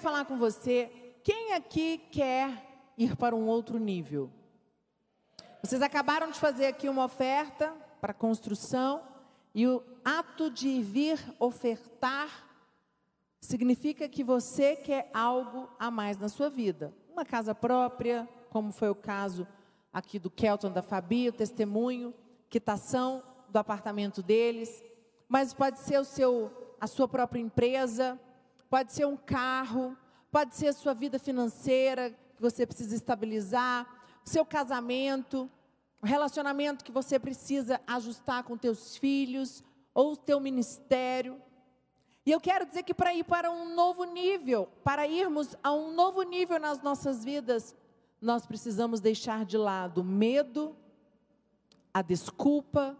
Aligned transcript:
falar 0.00 0.24
com 0.24 0.38
você, 0.38 0.90
quem 1.22 1.52
aqui 1.52 1.98
quer 2.10 2.66
ir 2.96 3.16
para 3.16 3.36
um 3.36 3.46
outro 3.46 3.78
nível? 3.78 4.30
Vocês 5.62 5.82
acabaram 5.82 6.30
de 6.30 6.38
fazer 6.38 6.66
aqui 6.66 6.88
uma 6.88 7.04
oferta 7.04 7.72
para 8.00 8.14
construção 8.14 9.02
e 9.54 9.66
o 9.66 9.82
ato 10.02 10.50
de 10.50 10.80
vir 10.80 11.18
ofertar 11.38 12.48
significa 13.40 14.08
que 14.08 14.24
você 14.24 14.74
quer 14.74 15.10
algo 15.12 15.68
a 15.78 15.90
mais 15.90 16.18
na 16.18 16.28
sua 16.30 16.48
vida. 16.48 16.94
Uma 17.12 17.24
casa 17.24 17.54
própria, 17.54 18.26
como 18.48 18.72
foi 18.72 18.88
o 18.88 18.94
caso 18.94 19.46
aqui 19.92 20.18
do 20.18 20.30
Kelton 20.30 20.70
da 20.70 20.82
Fabi, 20.82 21.28
o 21.28 21.32
testemunho, 21.32 22.14
quitação 22.48 23.22
do 23.50 23.58
apartamento 23.58 24.22
deles, 24.22 24.82
mas 25.28 25.52
pode 25.52 25.78
ser 25.80 25.98
o 25.98 26.04
seu, 26.04 26.74
a 26.80 26.86
sua 26.86 27.06
própria 27.06 27.40
empresa, 27.40 28.18
pode 28.70 28.92
ser 28.92 29.04
um 29.04 29.16
carro, 29.16 29.96
pode 30.30 30.54
ser 30.54 30.68
a 30.68 30.72
sua 30.72 30.94
vida 30.94 31.18
financeira 31.18 32.16
que 32.36 32.40
você 32.40 32.64
precisa 32.64 32.94
estabilizar, 32.94 33.86
seu 34.24 34.46
casamento, 34.46 35.50
o 36.00 36.06
relacionamento 36.06 36.84
que 36.84 36.92
você 36.92 37.18
precisa 37.18 37.80
ajustar 37.86 38.44
com 38.44 38.56
teus 38.56 38.96
filhos 38.96 39.62
ou 39.92 40.12
o 40.12 40.16
teu 40.16 40.38
ministério. 40.38 41.42
E 42.24 42.30
eu 42.30 42.40
quero 42.40 42.64
dizer 42.64 42.84
que 42.84 42.94
para 42.94 43.12
ir 43.12 43.24
para 43.24 43.50
um 43.50 43.74
novo 43.74 44.04
nível, 44.04 44.68
para 44.84 45.06
irmos 45.06 45.56
a 45.62 45.72
um 45.72 45.92
novo 45.92 46.22
nível 46.22 46.60
nas 46.60 46.80
nossas 46.80 47.24
vidas, 47.24 47.74
nós 48.20 48.46
precisamos 48.46 49.00
deixar 49.00 49.44
de 49.44 49.58
lado 49.58 50.02
o 50.02 50.04
medo, 50.04 50.76
a 51.92 52.02
desculpa 52.02 52.96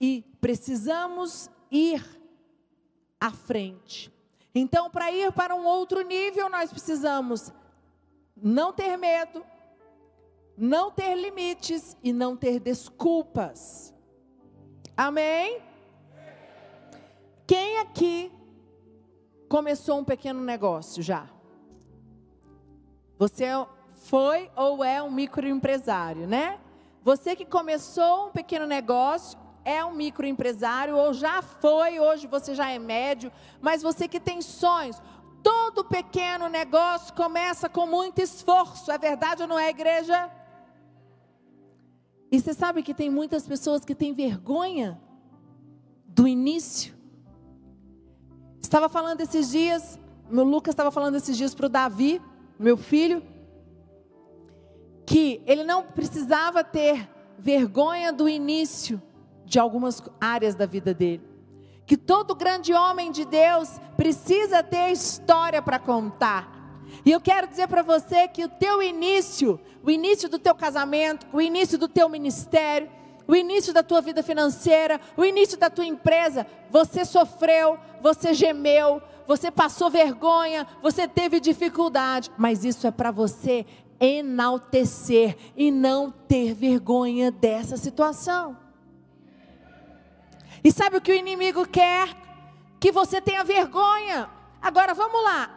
e 0.00 0.22
precisamos 0.40 1.50
ir 1.70 2.04
à 3.20 3.30
frente. 3.30 4.12
Então, 4.54 4.90
para 4.90 5.10
ir 5.10 5.32
para 5.32 5.54
um 5.54 5.64
outro 5.64 6.02
nível, 6.02 6.50
nós 6.50 6.70
precisamos 6.70 7.52
não 8.36 8.72
ter 8.72 8.96
medo, 8.96 9.44
não 10.56 10.90
ter 10.90 11.14
limites 11.14 11.96
e 12.02 12.12
não 12.12 12.36
ter 12.36 12.60
desculpas. 12.60 13.94
Amém? 14.96 15.62
Quem 17.46 17.78
aqui 17.78 18.30
começou 19.48 19.98
um 19.98 20.04
pequeno 20.04 20.42
negócio 20.42 21.02
já? 21.02 21.28
Você 23.18 23.46
foi 23.94 24.50
ou 24.56 24.84
é 24.84 25.02
um 25.02 25.10
microempresário, 25.10 26.26
né? 26.26 26.60
Você 27.02 27.34
que 27.34 27.44
começou 27.44 28.28
um 28.28 28.30
pequeno 28.32 28.66
negócio, 28.66 29.38
é 29.64 29.84
um 29.84 29.92
microempresário 29.92 30.96
ou 30.96 31.12
já 31.12 31.42
foi, 31.42 32.00
hoje 32.00 32.26
você 32.26 32.54
já 32.54 32.70
é 32.70 32.78
médio, 32.78 33.32
mas 33.60 33.82
você 33.82 34.08
que 34.08 34.20
tem 34.20 34.42
sonhos, 34.42 35.00
todo 35.42 35.84
pequeno 35.84 36.48
negócio 36.48 37.14
começa 37.14 37.68
com 37.68 37.86
muito 37.86 38.20
esforço, 38.20 38.90
é 38.90 38.98
verdade 38.98 39.42
ou 39.42 39.48
não 39.48 39.58
é, 39.58 39.70
igreja? 39.70 40.30
E 42.30 42.40
você 42.40 42.54
sabe 42.54 42.82
que 42.82 42.94
tem 42.94 43.10
muitas 43.10 43.46
pessoas 43.46 43.84
que 43.84 43.94
têm 43.94 44.14
vergonha 44.14 45.00
do 46.06 46.26
início. 46.26 46.94
Estava 48.60 48.88
falando 48.88 49.20
esses 49.20 49.50
dias, 49.50 49.98
meu 50.30 50.44
Lucas 50.44 50.72
estava 50.72 50.90
falando 50.90 51.16
esses 51.16 51.36
dias 51.36 51.54
para 51.54 51.66
o 51.66 51.68
Davi, 51.68 52.22
meu 52.58 52.76
filho, 52.76 53.22
que 55.04 55.42
ele 55.46 55.62
não 55.62 55.82
precisava 55.82 56.64
ter 56.64 57.08
vergonha 57.38 58.12
do 58.12 58.28
início 58.28 59.02
de 59.44 59.58
algumas 59.58 60.02
áreas 60.20 60.54
da 60.54 60.66
vida 60.66 60.94
dele. 60.94 61.22
Que 61.86 61.96
todo 61.96 62.34
grande 62.34 62.72
homem 62.72 63.10
de 63.10 63.24
Deus 63.24 63.80
precisa 63.96 64.62
ter 64.62 64.90
história 64.90 65.60
para 65.60 65.78
contar. 65.78 66.52
E 67.04 67.10
eu 67.10 67.20
quero 67.20 67.46
dizer 67.46 67.68
para 67.68 67.82
você 67.82 68.28
que 68.28 68.44
o 68.44 68.48
teu 68.48 68.82
início, 68.82 69.60
o 69.82 69.90
início 69.90 70.28
do 70.28 70.38
teu 70.38 70.54
casamento, 70.54 71.26
o 71.32 71.40
início 71.40 71.78
do 71.78 71.88
teu 71.88 72.08
ministério, 72.08 72.88
o 73.26 73.34
início 73.34 73.72
da 73.72 73.82
tua 73.82 74.00
vida 74.00 74.22
financeira, 74.22 75.00
o 75.16 75.24
início 75.24 75.58
da 75.58 75.70
tua 75.70 75.86
empresa, 75.86 76.46
você 76.70 77.04
sofreu, 77.04 77.78
você 78.00 78.34
gemeu, 78.34 79.00
você 79.26 79.50
passou 79.50 79.90
vergonha, 79.90 80.66
você 80.82 81.06
teve 81.08 81.40
dificuldade, 81.40 82.30
mas 82.36 82.64
isso 82.64 82.86
é 82.86 82.90
para 82.90 83.10
você 83.10 83.64
enaltecer 84.00 85.36
e 85.56 85.70
não 85.70 86.10
ter 86.10 86.52
vergonha 86.54 87.30
dessa 87.30 87.76
situação. 87.76 88.56
E 90.64 90.70
sabe 90.70 90.96
o 90.96 91.00
que 91.00 91.12
o 91.12 91.14
inimigo 91.14 91.66
quer? 91.66 92.16
Que 92.78 92.92
você 92.92 93.20
tenha 93.20 93.42
vergonha. 93.44 94.28
Agora 94.60 94.94
vamos 94.94 95.22
lá. 95.24 95.50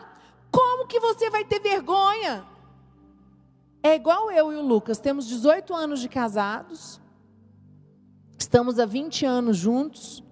Como 0.52 0.88
que 0.88 1.00
você 1.00 1.30
vai 1.30 1.44
ter 1.44 1.60
vergonha? 1.60 2.46
É 3.84 3.94
igual 3.94 4.32
eu 4.32 4.52
e 4.52 4.56
o 4.56 4.62
Lucas, 4.62 4.98
temos 4.98 5.28
18 5.28 5.74
anos 5.74 6.00
de 6.00 6.10
casados. 6.10 7.00
Estamos 8.38 8.80
há 8.80 8.86
20 8.86 9.26
anos 9.26 9.58
juntos. 9.58 10.24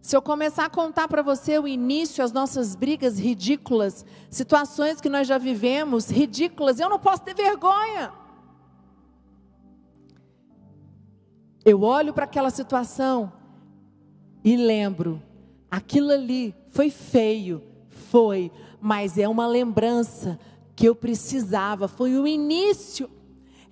Se 0.00 0.16
eu 0.16 0.22
começar 0.22 0.66
a 0.66 0.70
contar 0.70 1.08
para 1.08 1.22
você 1.22 1.58
o 1.58 1.66
início, 1.66 2.22
as 2.22 2.30
nossas 2.30 2.76
brigas 2.76 3.18
ridículas, 3.18 4.06
situações 4.30 5.00
que 5.00 5.08
nós 5.08 5.26
já 5.26 5.38
vivemos, 5.38 6.08
ridículas, 6.08 6.78
eu 6.78 6.88
não 6.88 7.00
posso 7.00 7.24
ter 7.24 7.34
vergonha. 7.34 8.12
Eu 11.64 11.82
olho 11.82 12.14
para 12.14 12.24
aquela 12.24 12.50
situação 12.50 13.32
e 14.46 14.56
lembro, 14.56 15.20
aquilo 15.68 16.12
ali 16.12 16.54
foi 16.70 16.88
feio, 16.88 17.60
foi, 18.12 18.52
mas 18.80 19.18
é 19.18 19.26
uma 19.26 19.44
lembrança 19.44 20.38
que 20.76 20.86
eu 20.86 20.94
precisava, 20.94 21.88
foi 21.88 22.16
o 22.16 22.28
início. 22.28 23.10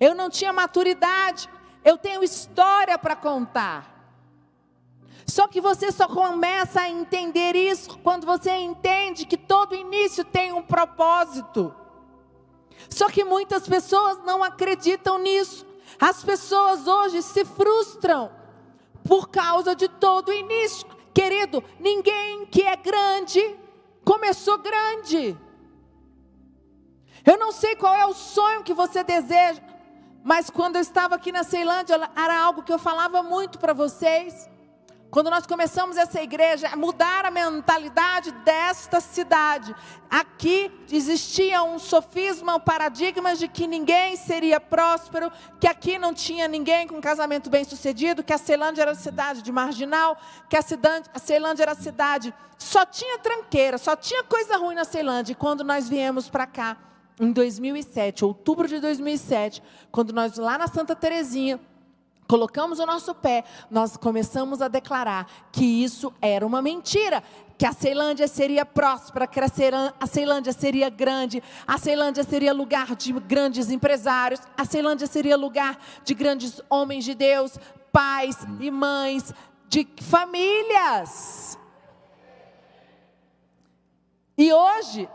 Eu 0.01 0.13
não 0.13 0.29
tinha 0.29 0.51
maturidade, 0.51 1.47
eu 1.81 1.97
tenho 1.97 2.21
história 2.25 2.97
para 2.97 3.15
contar. 3.15 4.19
Só 5.25 5.47
que 5.47 5.61
você 5.61 5.93
só 5.93 6.09
começa 6.09 6.81
a 6.81 6.89
entender 6.89 7.55
isso 7.55 7.97
quando 7.99 8.25
você 8.25 8.51
entende 8.51 9.25
que 9.25 9.37
todo 9.37 9.75
início 9.75 10.25
tem 10.25 10.51
um 10.51 10.61
propósito. 10.61 11.73
Só 12.89 13.07
que 13.07 13.23
muitas 13.23 13.65
pessoas 13.65 14.21
não 14.25 14.43
acreditam 14.43 15.19
nisso. 15.19 15.65
As 15.97 16.21
pessoas 16.21 16.85
hoje 16.85 17.21
se 17.21 17.45
frustram 17.45 18.29
por 19.07 19.29
causa 19.29 19.75
de 19.75 19.87
todo 19.87 20.29
o 20.29 20.33
início. 20.33 20.87
Querido, 21.13 21.63
ninguém 21.79 22.45
que 22.47 22.61
é 22.61 22.75
grande 22.75 23.57
começou 24.03 24.57
grande. 24.59 25.37
Eu 27.25 27.37
não 27.37 27.51
sei 27.51 27.75
qual 27.75 27.95
é 27.95 28.05
o 28.05 28.13
sonho 28.13 28.63
que 28.63 28.73
você 28.73 29.03
deseja, 29.03 29.61
mas 30.23 30.49
quando 30.49 30.75
eu 30.75 30.81
estava 30.81 31.15
aqui 31.15 31.31
na 31.31 31.43
Ceilândia, 31.43 31.95
era 32.15 32.39
algo 32.39 32.61
que 32.63 32.71
eu 32.71 32.77
falava 32.77 33.23
muito 33.23 33.57
para 33.57 33.73
vocês. 33.73 34.47
Quando 35.15 35.29
nós 35.29 35.47
começamos 35.47 35.95
essa 35.95 36.21
igreja, 36.21 36.75
mudar 36.75 37.23
a 37.23 37.31
mentalidade 37.31 38.33
desta 38.43 38.99
cidade. 38.99 39.73
Aqui 40.09 40.69
existia 40.91 41.63
um 41.63 41.79
sofisma, 41.79 42.57
um 42.57 42.59
paradigma 42.59 43.33
de 43.33 43.47
que 43.47 43.65
ninguém 43.65 44.17
seria 44.17 44.59
próspero, 44.59 45.31
que 45.57 45.67
aqui 45.67 45.97
não 45.97 46.13
tinha 46.13 46.49
ninguém 46.49 46.85
com 46.85 46.99
casamento 46.99 47.49
bem 47.49 47.63
sucedido, 47.63 48.25
que 48.25 48.33
a 48.33 48.37
Ceilândia 48.37 48.81
era 48.81 48.93
cidade 48.93 49.41
de 49.41 49.53
marginal, 49.53 50.17
que 50.49 50.57
a, 50.57 50.61
cidade, 50.61 51.09
a 51.13 51.17
Ceilândia 51.17 51.63
era 51.63 51.75
cidade. 51.75 52.33
Só 52.57 52.85
tinha 52.85 53.17
tranqueira, 53.17 53.77
só 53.77 53.95
tinha 53.95 54.21
coisa 54.21 54.57
ruim 54.57 54.75
na 54.75 54.83
Ceilândia. 54.83 55.31
E 55.31 55.35
quando 55.35 55.63
nós 55.63 55.87
viemos 55.87 56.29
para 56.29 56.45
cá, 56.45 56.75
em 57.21 57.31
2007, 57.31 58.25
outubro 58.25 58.67
de 58.67 58.81
2007, 58.81 59.63
quando 59.93 60.11
nós 60.11 60.35
lá 60.35 60.57
na 60.57 60.67
Santa 60.67 60.93
Terezinha, 60.93 61.57
colocamos 62.27 62.79
o 62.79 62.85
nosso 62.85 63.13
pé, 63.13 63.43
nós 63.69 63.97
começamos 63.97 64.61
a 64.61 64.67
declarar 64.67 65.27
que 65.51 65.63
isso 65.63 66.13
era 66.21 66.45
uma 66.45 66.61
mentira, 66.61 67.23
que 67.57 67.65
a 67.65 67.71
Ceilândia 67.71 68.27
seria 68.27 68.65
próspera, 68.65 69.27
que 69.27 69.39
a 69.39 70.07
Ceilândia 70.07 70.51
seria 70.51 70.89
grande, 70.89 71.41
a 71.65 71.77
Ceilândia 71.77 72.23
seria 72.23 72.53
lugar 72.53 72.95
de 72.95 73.13
grandes 73.13 73.69
empresários, 73.69 74.41
a 74.57 74.65
Ceilândia 74.65 75.07
seria 75.07 75.37
lugar 75.37 75.77
de 76.03 76.13
grandes 76.13 76.61
homens 76.69 77.05
de 77.05 77.15
Deus, 77.15 77.57
pais 77.91 78.37
e 78.59 78.69
mães, 78.69 79.33
de 79.69 79.87
famílias. 80.01 81.57
E 84.37 84.51
hoje, 84.51 85.07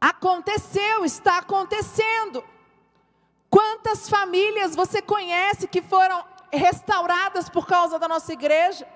aconteceu, 0.00 1.04
está 1.04 1.38
acontecendo. 1.38 2.42
Quantas 3.50 4.08
famílias 4.08 4.76
você 4.76 5.02
conhece 5.02 5.66
que 5.66 5.82
foram 5.82 6.24
restauradas 6.52 7.48
por 7.48 7.66
causa 7.66 7.98
da 7.98 8.06
nossa 8.06 8.32
igreja? 8.32 8.86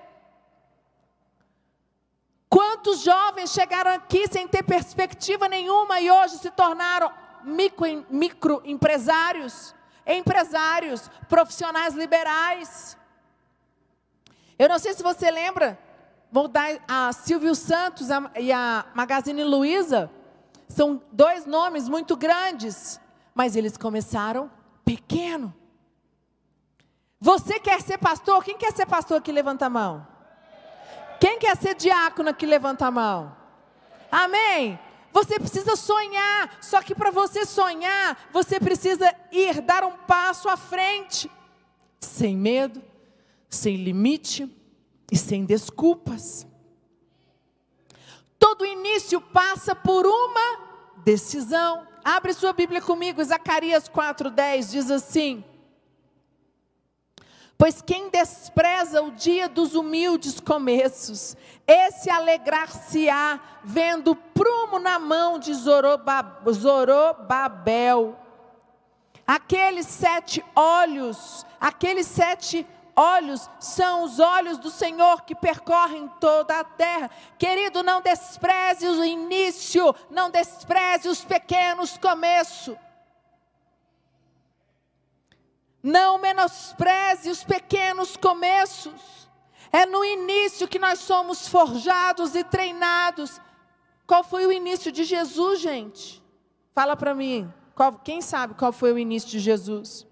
Quantos 2.49 3.01
jovens 3.01 3.51
chegaram 3.51 3.91
aqui 3.91 4.27
sem 4.27 4.47
ter 4.47 4.63
perspectiva 4.63 5.49
nenhuma 5.49 5.99
e 5.99 6.09
hoje 6.09 6.37
se 6.37 6.49
tornaram 6.49 7.11
micro, 7.43 8.05
micro 8.09 8.61
empresários, 8.63 9.75
profissionais 11.27 11.93
liberais? 11.93 12.97
Eu 14.57 14.69
não 14.69 14.79
sei 14.79 14.93
se 14.93 15.03
você 15.03 15.29
lembra, 15.29 15.77
vou 16.31 16.47
dar 16.47 16.79
a 16.87 17.11
Silvio 17.11 17.53
Santos 17.55 18.07
e 18.39 18.53
a 18.53 18.85
Magazine 18.93 19.43
Luiza 19.43 20.09
São 20.69 21.01
dois 21.11 21.45
nomes 21.45 21.89
muito 21.89 22.15
grandes, 22.15 23.01
mas 23.35 23.57
eles 23.57 23.75
começaram 23.75 24.49
pequeno. 24.85 25.53
Você 27.19 27.59
quer 27.59 27.81
ser 27.81 27.97
pastor? 27.97 28.41
Quem 28.43 28.57
quer 28.57 28.71
ser 28.71 28.85
pastor 28.85 29.17
aqui? 29.17 29.31
Levanta 29.31 29.65
a 29.65 29.69
mão. 29.69 30.07
Quem 31.19 31.37
quer 31.37 31.57
ser 31.57 31.75
diácono 31.75 32.29
aqui? 32.29 32.45
Levanta 32.45 32.85
a 32.87 32.91
mão. 32.91 33.35
Amém. 34.09 34.79
Você 35.11 35.39
precisa 35.39 35.75
sonhar, 35.75 36.57
só 36.61 36.81
que 36.81 36.93
para 36.93 37.09
você 37.09 37.45
sonhar, 37.45 38.29
você 38.31 38.59
precisa 38.59 39.13
ir, 39.31 39.61
dar 39.61 39.83
um 39.83 39.91
passo 39.91 40.49
à 40.49 40.57
frente, 40.57 41.31
sem 42.01 42.35
medo, 42.35 42.83
sem 43.49 43.77
limite 43.77 44.53
e 45.09 45.17
sem 45.17 45.45
desculpas. 45.45 46.45
Todo 48.37 48.65
início 48.65 49.21
passa 49.21 49.73
por 49.73 50.05
uma 50.05 50.59
decisão. 50.97 51.87
Abre 52.07 52.33
sua 52.33 52.53
Bíblia 52.53 52.79
comigo, 52.83 53.23
Zacarias 53.23 53.89
4:10 53.89 54.69
diz 54.69 54.91
assim: 54.91 55.43
Pois 57.57 57.81
quem 57.81 58.11
despreza 58.11 59.01
o 59.01 59.09
dia 59.09 59.49
dos 59.49 59.73
humildes 59.73 60.39
começos, 60.39 61.35
esse 61.65 62.07
alegrar-se-á 62.11 63.39
vendo 63.63 64.15
prumo 64.15 64.77
na 64.77 64.99
mão 64.99 65.39
de 65.39 65.51
Zorobabel. 66.53 66.59
Aqueles 69.25 69.87
sete 69.87 70.45
olhos, 70.55 71.43
aqueles 71.59 72.05
sete 72.05 72.67
olhos 72.95 73.49
são 73.59 74.03
os 74.03 74.19
olhos 74.19 74.57
do 74.57 74.69
Senhor 74.69 75.23
que 75.23 75.35
percorrem 75.35 76.07
toda 76.19 76.59
a 76.59 76.63
terra. 76.63 77.09
Querido, 77.37 77.83
não 77.83 78.01
despreze 78.01 78.87
o 78.87 79.03
início, 79.03 79.93
não 80.09 80.29
despreze 80.29 81.09
os 81.09 81.23
pequenos 81.23 81.97
começos. 81.97 82.77
Não 85.83 86.17
menospreze 86.17 87.29
os 87.29 87.43
pequenos 87.43 88.17
começos. 88.17 89.29
É 89.71 89.85
no 89.85 90.03
início 90.03 90.67
que 90.67 90.79
nós 90.79 90.99
somos 90.99 91.47
forjados 91.47 92.33
e 92.33 92.43
treinados. 92.43 93.39
Qual 94.07 94.23
foi 94.23 94.45
o 94.45 94.51
início 94.51 94.91
de 94.91 95.03
Jesus, 95.03 95.59
gente? 95.59 96.23
Fala 96.73 96.95
para 96.95 97.13
mim. 97.13 97.51
Qual, 97.75 97.93
quem 97.99 98.21
sabe 98.21 98.53
qual 98.53 98.71
foi 98.71 98.93
o 98.93 98.97
início 98.97 99.29
de 99.29 99.39
Jesus? 99.39 100.07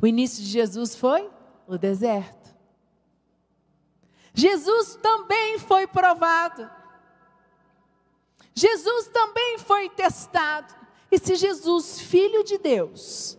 O 0.00 0.06
início 0.06 0.42
de 0.42 0.48
Jesus 0.48 0.94
foi 0.94 1.28
o 1.66 1.76
deserto. 1.76 2.54
Jesus 4.32 4.96
também 5.02 5.58
foi 5.58 5.86
provado. 5.86 6.70
Jesus 8.54 9.08
também 9.08 9.58
foi 9.58 9.88
testado. 9.88 10.74
E 11.10 11.18
se 11.18 11.34
Jesus, 11.34 12.00
filho 12.00 12.44
de 12.44 12.58
Deus, 12.58 13.38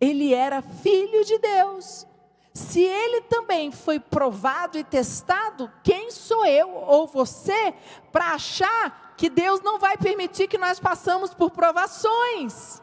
ele 0.00 0.32
era 0.32 0.62
filho 0.62 1.24
de 1.24 1.38
Deus. 1.38 2.06
Se 2.54 2.80
ele 2.80 3.22
também 3.22 3.72
foi 3.72 3.98
provado 3.98 4.78
e 4.78 4.84
testado, 4.84 5.72
quem 5.82 6.10
sou 6.10 6.44
eu 6.44 6.70
ou 6.70 7.06
você 7.06 7.74
para 8.12 8.32
achar 8.32 9.14
que 9.16 9.28
Deus 9.28 9.60
não 9.60 9.78
vai 9.78 9.96
permitir 9.96 10.46
que 10.46 10.58
nós 10.58 10.78
passamos 10.78 11.34
por 11.34 11.50
provações? 11.50 12.82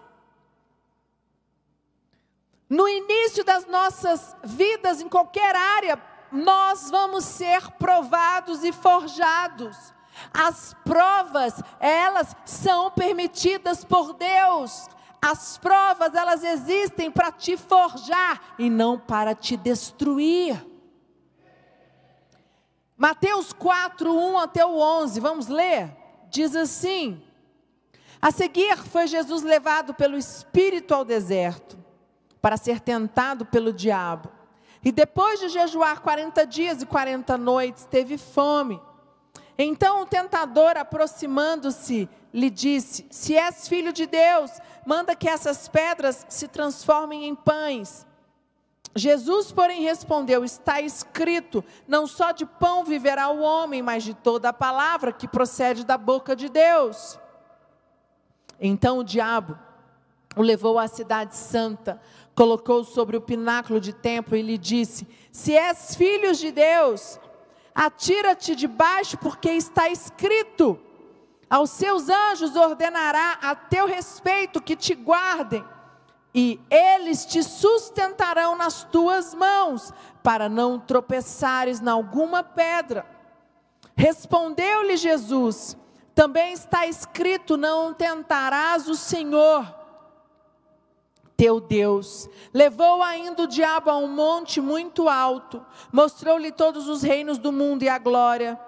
No 2.70 2.88
início 2.88 3.44
das 3.44 3.66
nossas 3.68 4.36
vidas, 4.44 5.02
em 5.02 5.08
qualquer 5.08 5.56
área, 5.56 6.02
nós 6.32 6.90
vamos 6.90 7.24
ser 7.24 7.72
provados 7.72 8.64
e 8.64 8.72
forjados. 8.72 9.94
As 10.34 10.76
provas, 10.84 11.62
elas 11.80 12.36
são 12.46 12.90
permitidas 12.92 13.84
por 13.84 14.14
Deus. 14.14 14.88
As 15.22 15.58
provas, 15.58 16.14
elas 16.14 16.44
existem 16.44 17.12
para 17.12 17.32
te 17.32 17.58
forjar 17.58 18.56
e 18.58 18.70
não 18.70 18.98
para 18.98 19.36
te 19.36 19.58
destruir. 19.58 20.66
Mateus 22.98 23.52
4, 23.52 24.12
1 24.16 24.38
até 24.38 24.66
o 24.66 24.78
11, 24.78 25.20
vamos 25.20 25.48
ler? 25.48 25.96
Diz 26.30 26.56
assim: 26.56 27.22
A 28.22 28.32
seguir 28.32 28.78
foi 28.78 29.08
Jesus 29.08 29.44
levado 29.44 29.94
pelo 29.94 30.18
Espírito 30.18 30.94
ao 30.94 31.04
deserto, 31.04 31.78
para 32.46 32.58
ser 32.58 32.80
tentado 32.80 33.44
pelo 33.44 33.74
diabo. 33.74 34.30
E 34.84 34.92
depois 34.92 35.40
de 35.40 35.50
jejuar 35.50 36.02
40 36.02 36.46
dias 36.46 36.80
e 36.80 36.86
40 36.86 37.40
noites, 37.40 37.86
teve 37.86 38.20
fome. 38.20 38.80
Então 39.58 40.04
o 40.04 40.06
tentador, 40.06 40.78
aproximando-se, 40.78 42.08
lhe 42.32 42.52
disse: 42.52 43.08
Se 43.10 43.36
és 43.36 43.68
filho 43.68 43.92
de 43.92 44.06
Deus, 44.06 44.52
manda 44.86 45.16
que 45.16 45.28
essas 45.28 45.68
pedras 45.68 46.24
se 46.30 46.48
transformem 46.48 47.26
em 47.26 47.34
pães. 47.34 48.06
Jesus, 48.96 49.52
porém, 49.52 49.82
respondeu: 49.82 50.46
Está 50.46 50.80
escrito: 50.80 51.66
Não 51.88 52.06
só 52.06 52.32
de 52.32 52.46
pão 52.46 52.86
viverá 52.86 53.28
o 53.30 53.42
homem, 53.42 53.82
mas 53.82 54.04
de 54.04 54.14
toda 54.14 54.50
a 54.50 54.54
palavra 54.54 55.12
que 55.12 55.28
procede 55.28 55.84
da 55.84 55.98
boca 55.98 56.36
de 56.36 56.48
Deus. 56.48 57.18
Então 58.62 59.00
o 59.00 59.04
diabo 59.04 59.58
o 60.36 60.42
levou 60.42 60.78
à 60.78 60.88
cidade 60.88 61.36
santa, 61.36 62.00
colocou 62.36 62.84
sobre 62.84 63.16
o 63.18 63.22
pináculo 63.22 63.80
de 63.80 63.94
templo 63.94 64.36
e 64.36 64.42
lhe 64.42 64.58
disse: 64.58 65.08
Se 65.32 65.56
és 65.56 65.96
filho 65.96 66.34
de 66.34 66.52
Deus, 66.52 67.20
Atira-te 67.76 68.56
debaixo, 68.56 69.18
porque 69.18 69.52
está 69.52 69.90
escrito: 69.90 70.80
Aos 71.50 71.72
seus 71.72 72.08
anjos 72.08 72.56
ordenará 72.56 73.38
a 73.42 73.54
teu 73.54 73.86
respeito 73.86 74.62
que 74.62 74.78
te 74.78 74.96
guardem, 74.96 75.64
e 76.34 76.58
eles 76.70 77.26
te 77.26 77.44
sustentarão 77.44 78.56
nas 78.56 78.86
tuas 78.86 79.36
mãos, 79.36 79.92
para 80.24 80.48
não 80.48 80.80
tropeçares 80.80 81.82
em 81.82 81.90
alguma 81.90 82.42
pedra. 82.42 83.06
Respondeu-lhe 83.94 84.96
Jesus: 84.96 85.76
Também 86.14 86.54
está 86.54 86.88
escrito: 86.88 87.58
Não 87.58 87.94
tentarás 87.94 88.88
o 88.88 88.96
Senhor 88.96 89.85
teu 91.38 91.60
Deus. 91.60 92.30
Levou 92.54 93.02
ainda 93.04 93.44
o 93.44 93.48
diabo 93.48 93.90
a 93.90 93.98
um 93.98 94.08
monte 94.08 94.62
muito 94.62 95.10
alto, 95.10 95.64
mostrou-lhe 95.92 96.52
todos 96.52 96.88
os 96.88 97.02
reinos 97.02 97.38
do 97.38 97.52
mundo 97.52 97.84
e 97.84 97.90
a 97.90 97.98
glória 97.98 98.60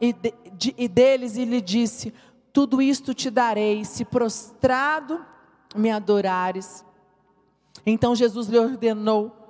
e, 0.00 0.12
de, 0.12 0.34
de, 0.52 0.74
e 0.76 0.88
deles, 0.88 1.36
e 1.36 1.44
lhe 1.44 1.60
disse: 1.60 2.12
Tudo 2.52 2.82
isto 2.82 3.14
te 3.14 3.30
darei, 3.30 3.84
se 3.84 4.04
prostrado 4.04 5.24
me 5.74 5.90
adorares. 5.90 6.84
Então 7.84 8.14
Jesus 8.14 8.48
lhe 8.48 8.58
ordenou: 8.58 9.45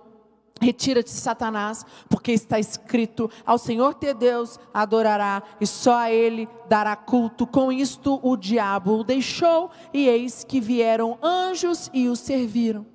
Retira-te, 0.61 1.11
Satanás, 1.11 1.85
porque 2.09 2.33
está 2.33 2.59
escrito: 2.59 3.31
Ao 3.45 3.59
Senhor 3.59 3.95
teu 3.95 4.15
Deus 4.15 4.59
adorará, 4.73 5.43
e 5.61 5.67
só 5.67 5.97
a 5.97 6.11
Ele 6.11 6.49
dará 6.69 6.97
culto. 6.97 7.47
Com 7.47 7.71
isto 7.71 8.19
o 8.23 8.37
diabo 8.37 8.99
o 8.99 9.05
deixou, 9.05 9.71
e 9.93 10.09
eis 10.09 10.45
que 10.45 10.61
vieram 10.61 11.19
anjos 11.23 11.91
e 11.93 12.09
o 12.09 12.17
serviram. 12.17 12.87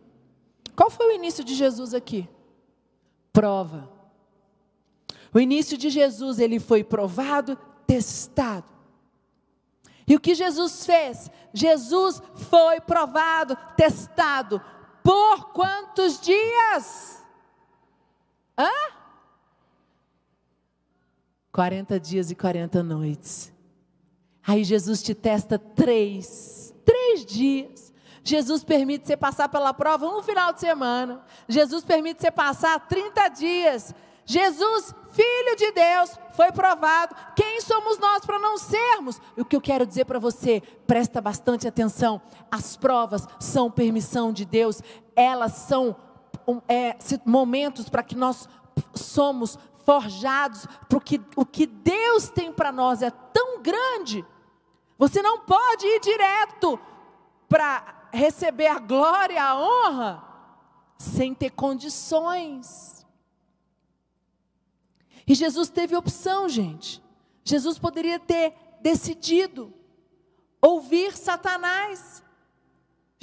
Qual 0.76 0.90
foi 0.90 1.10
o 1.10 1.16
início 1.16 1.44
de 1.44 1.54
Jesus 1.54 1.94
aqui? 1.94 2.28
Prova. 3.32 3.90
O 5.34 5.40
início 5.40 5.78
de 5.78 5.90
Jesus, 5.90 6.40
ele 6.40 6.60
foi 6.60 6.84
provado, 6.84 7.58
testado. 7.86 8.66
E 10.08 10.16
o 10.16 10.20
que 10.20 10.34
Jesus 10.34 10.86
fez? 10.86 11.32
Jesus 11.54 12.22
foi 12.50 12.82
provado, 12.82 13.56
testado. 13.78 14.62
Por 15.04 15.52
quantos 15.54 16.20
dias? 16.20 17.21
Hã? 18.62 18.92
40 21.52 22.00
dias 22.00 22.32
e 22.32 22.36
40 22.36 22.84
noites. 22.84 23.52
Aí 24.46 24.64
Jesus 24.64 25.02
te 25.02 25.14
testa 25.14 25.60
três, 25.60 26.74
três 26.86 27.26
dias. 27.26 27.92
Jesus 28.24 28.64
permite 28.64 29.08
você 29.08 29.18
passar 29.18 29.50
pela 29.50 29.74
prova 29.74 30.08
um 30.08 30.22
final 30.22 30.54
de 30.54 30.60
semana. 30.60 31.24
Jesus 31.48 31.84
permite 31.84 32.22
você 32.22 32.32
passar 32.32 32.80
30 32.88 33.28
dias. 33.30 33.96
Jesus, 34.26 34.94
Filho 35.12 35.56
de 35.58 35.72
Deus, 35.72 36.18
foi 36.34 36.52
provado. 36.52 37.16
Quem 37.36 37.60
somos 37.60 37.98
nós 37.98 38.26
para 38.26 38.40
não 38.40 38.58
sermos? 38.58 39.20
O 39.36 39.44
que 39.44 39.56
eu 39.56 39.62
quero 39.62 39.86
dizer 39.86 40.06
para 40.06 40.20
você, 40.20 40.62
presta 40.88 41.20
bastante 41.20 41.68
atenção. 41.68 42.22
As 42.50 42.78
provas 42.78 43.28
são 43.40 43.70
permissão 43.70 44.32
de 44.32 44.46
Deus, 44.46 44.82
elas 45.16 45.54
são 45.54 45.96
é, 46.68 46.98
momentos 47.26 47.90
para 47.90 48.04
que 48.04 48.16
nós 48.16 48.48
somos 48.94 49.58
forjados, 49.86 50.66
porque 50.90 51.20
o 51.36 51.46
que 51.46 51.66
Deus 51.66 52.30
tem 52.30 52.52
para 52.52 52.72
nós 52.72 53.02
é 53.02 53.10
tão 53.10 53.62
grande, 53.62 54.26
você 54.98 55.22
não 55.22 55.40
pode 55.40 55.86
ir 55.86 56.00
direto 56.00 56.80
para 57.50 58.08
receber 58.14 58.68
a 58.68 58.80
glória, 58.80 59.44
a 59.44 59.60
honra, 59.60 60.24
sem 60.98 61.34
ter 61.34 61.50
condições. 61.50 63.06
E 65.26 65.34
Jesus 65.34 65.70
teve 65.70 65.96
opção, 65.96 66.48
gente. 66.48 67.02
Jesus 67.44 67.80
poderia 67.80 68.20
ter 68.20 68.54
decidido 68.82 69.74
ouvir 70.62 71.16
Satanás. 71.16 72.24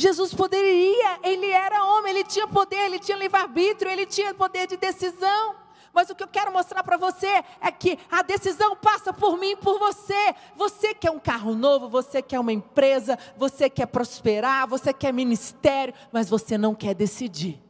Jesus 0.01 0.33
poderia, 0.33 1.19
ele 1.25 1.51
era 1.51 1.85
homem, 1.85 2.13
ele 2.13 2.23
tinha 2.23 2.47
poder, 2.47 2.77
ele 2.77 3.01
tinha 3.01 3.19
livre-arbítrio, 3.19 3.91
ele 3.91 4.07
tinha 4.07 4.33
poder 4.33 4.69
de 4.69 4.77
decisão. 4.77 5.57
Mas 5.93 6.09
o 6.09 6.15
que 6.15 6.23
eu 6.23 6.29
quero 6.29 6.53
mostrar 6.53 6.85
para 6.85 6.97
você 6.97 7.43
é 7.61 7.73
que 7.73 7.99
a 8.09 8.23
decisão 8.23 8.77
passa 8.77 9.13
por 9.13 9.37
mim 9.37 9.57
por 9.57 9.77
você. 9.81 10.37
Você 10.55 10.95
quer 10.95 11.11
um 11.11 11.19
carro 11.19 11.53
novo, 11.53 11.89
você 11.89 12.23
quer 12.23 12.39
uma 12.39 12.53
empresa, 12.53 13.19
você 13.37 13.69
quer 13.69 13.87
prosperar, 13.87 14.69
você 14.69 14.93
quer 14.93 15.13
ministério, 15.13 15.93
mas 16.13 16.31
você 16.31 16.57
não 16.57 16.77
quer 16.77 16.95
decidir. 16.95 17.61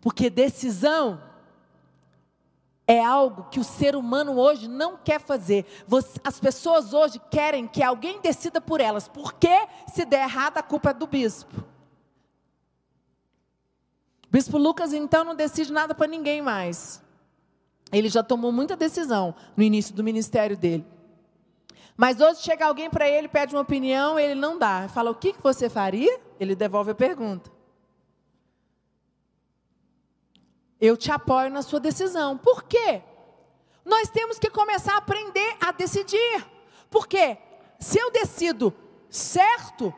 Porque 0.00 0.30
decisão 0.30 1.20
é 2.90 3.04
algo 3.04 3.46
que 3.52 3.60
o 3.60 3.64
ser 3.64 3.94
humano 3.94 4.36
hoje 4.36 4.66
não 4.66 4.96
quer 4.96 5.20
fazer. 5.20 5.64
As 6.24 6.40
pessoas 6.40 6.92
hoje 6.92 7.20
querem 7.30 7.68
que 7.68 7.84
alguém 7.84 8.20
decida 8.20 8.60
por 8.60 8.80
elas, 8.80 9.06
porque 9.06 9.64
se 9.86 10.04
der 10.04 10.24
errado, 10.24 10.58
a 10.58 10.62
culpa 10.62 10.90
é 10.90 10.94
do 10.94 11.06
bispo. 11.06 11.56
O 14.26 14.28
bispo 14.28 14.58
Lucas, 14.58 14.92
então, 14.92 15.22
não 15.22 15.36
decide 15.36 15.72
nada 15.72 15.94
para 15.94 16.08
ninguém 16.08 16.42
mais. 16.42 17.00
Ele 17.92 18.08
já 18.08 18.24
tomou 18.24 18.50
muita 18.50 18.74
decisão 18.74 19.36
no 19.56 19.62
início 19.62 19.94
do 19.94 20.02
ministério 20.02 20.56
dele. 20.56 20.84
Mas 21.96 22.20
hoje 22.20 22.42
chega 22.42 22.66
alguém 22.66 22.90
para 22.90 23.08
ele, 23.08 23.28
pede 23.28 23.54
uma 23.54 23.62
opinião, 23.62 24.18
ele 24.18 24.34
não 24.34 24.58
dá. 24.58 24.88
Fala, 24.88 25.12
o 25.12 25.14
que, 25.14 25.32
que 25.32 25.42
você 25.42 25.70
faria? 25.70 26.18
Ele 26.40 26.56
devolve 26.56 26.90
a 26.90 26.94
pergunta. 26.96 27.52
Eu 30.80 30.96
te 30.96 31.12
apoio 31.12 31.50
na 31.50 31.62
sua 31.62 31.78
decisão. 31.78 32.38
Por 32.38 32.64
quê? 32.64 33.02
Nós 33.84 34.08
temos 34.08 34.38
que 34.38 34.48
começar 34.48 34.94
a 34.94 34.98
aprender 34.98 35.56
a 35.60 35.72
decidir. 35.72 36.46
Porque 36.88 37.36
se 37.78 37.98
eu 37.98 38.10
decido 38.10 38.72
certo, 39.08 39.92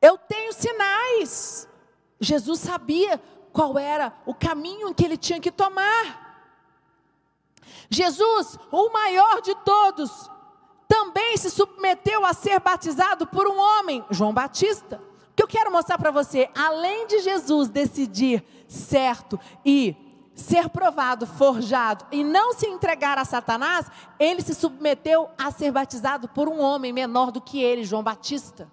eu 0.00 0.16
tenho 0.16 0.52
sinais. 0.52 1.68
Jesus 2.20 2.60
sabia 2.60 3.20
qual 3.52 3.78
era 3.78 4.12
o 4.24 4.34
caminho 4.34 4.94
que 4.94 5.04
ele 5.04 5.16
tinha 5.16 5.40
que 5.40 5.50
tomar. 5.50 6.24
Jesus, 7.90 8.58
o 8.70 8.90
maior 8.90 9.40
de 9.40 9.54
todos, 9.56 10.30
também 10.88 11.36
se 11.36 11.50
submeteu 11.50 12.24
a 12.24 12.32
ser 12.32 12.60
batizado 12.60 13.26
por 13.26 13.46
um 13.46 13.58
homem, 13.58 14.04
João 14.10 14.32
Batista. 14.32 15.00
O 15.30 15.34
que 15.36 15.42
eu 15.42 15.48
quero 15.48 15.70
mostrar 15.70 15.98
para 15.98 16.10
você, 16.10 16.48
além 16.54 17.06
de 17.06 17.20
Jesus 17.20 17.68
decidir 17.68 18.44
certo 18.68 19.38
e 19.64 19.96
ser 20.34 20.68
provado, 20.68 21.26
forjado 21.26 22.04
e 22.12 22.22
não 22.22 22.52
se 22.52 22.66
entregar 22.66 23.18
a 23.18 23.24
Satanás, 23.24 23.90
ele 24.18 24.42
se 24.42 24.54
submeteu 24.54 25.30
a 25.38 25.50
ser 25.50 25.72
batizado 25.72 26.28
por 26.28 26.46
um 26.48 26.60
homem 26.60 26.92
menor 26.92 27.32
do 27.32 27.40
que 27.40 27.62
ele, 27.62 27.84
João 27.84 28.02
Batista. 28.02 28.70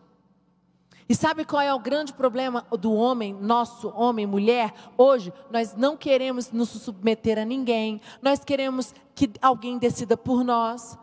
E 1.08 1.16
sabe 1.16 1.46
qual 1.46 1.62
é 1.62 1.74
o 1.74 1.80
grande 1.80 2.14
problema 2.14 2.66
do 2.80 2.94
homem, 2.94 3.34
nosso 3.34 3.90
homem, 3.90 4.26
mulher? 4.26 4.74
Hoje, 4.98 5.34
nós 5.52 5.76
não 5.76 5.98
queremos 5.98 6.52
nos 6.52 6.70
submeter 6.70 7.38
a 7.40 7.46
ninguém, 7.46 8.02
nós 8.22 8.44
queremos 8.44 8.94
que 9.14 9.32
alguém 9.42 9.78
decida 9.78 10.18
por 10.18 10.44
nós. 10.44 10.98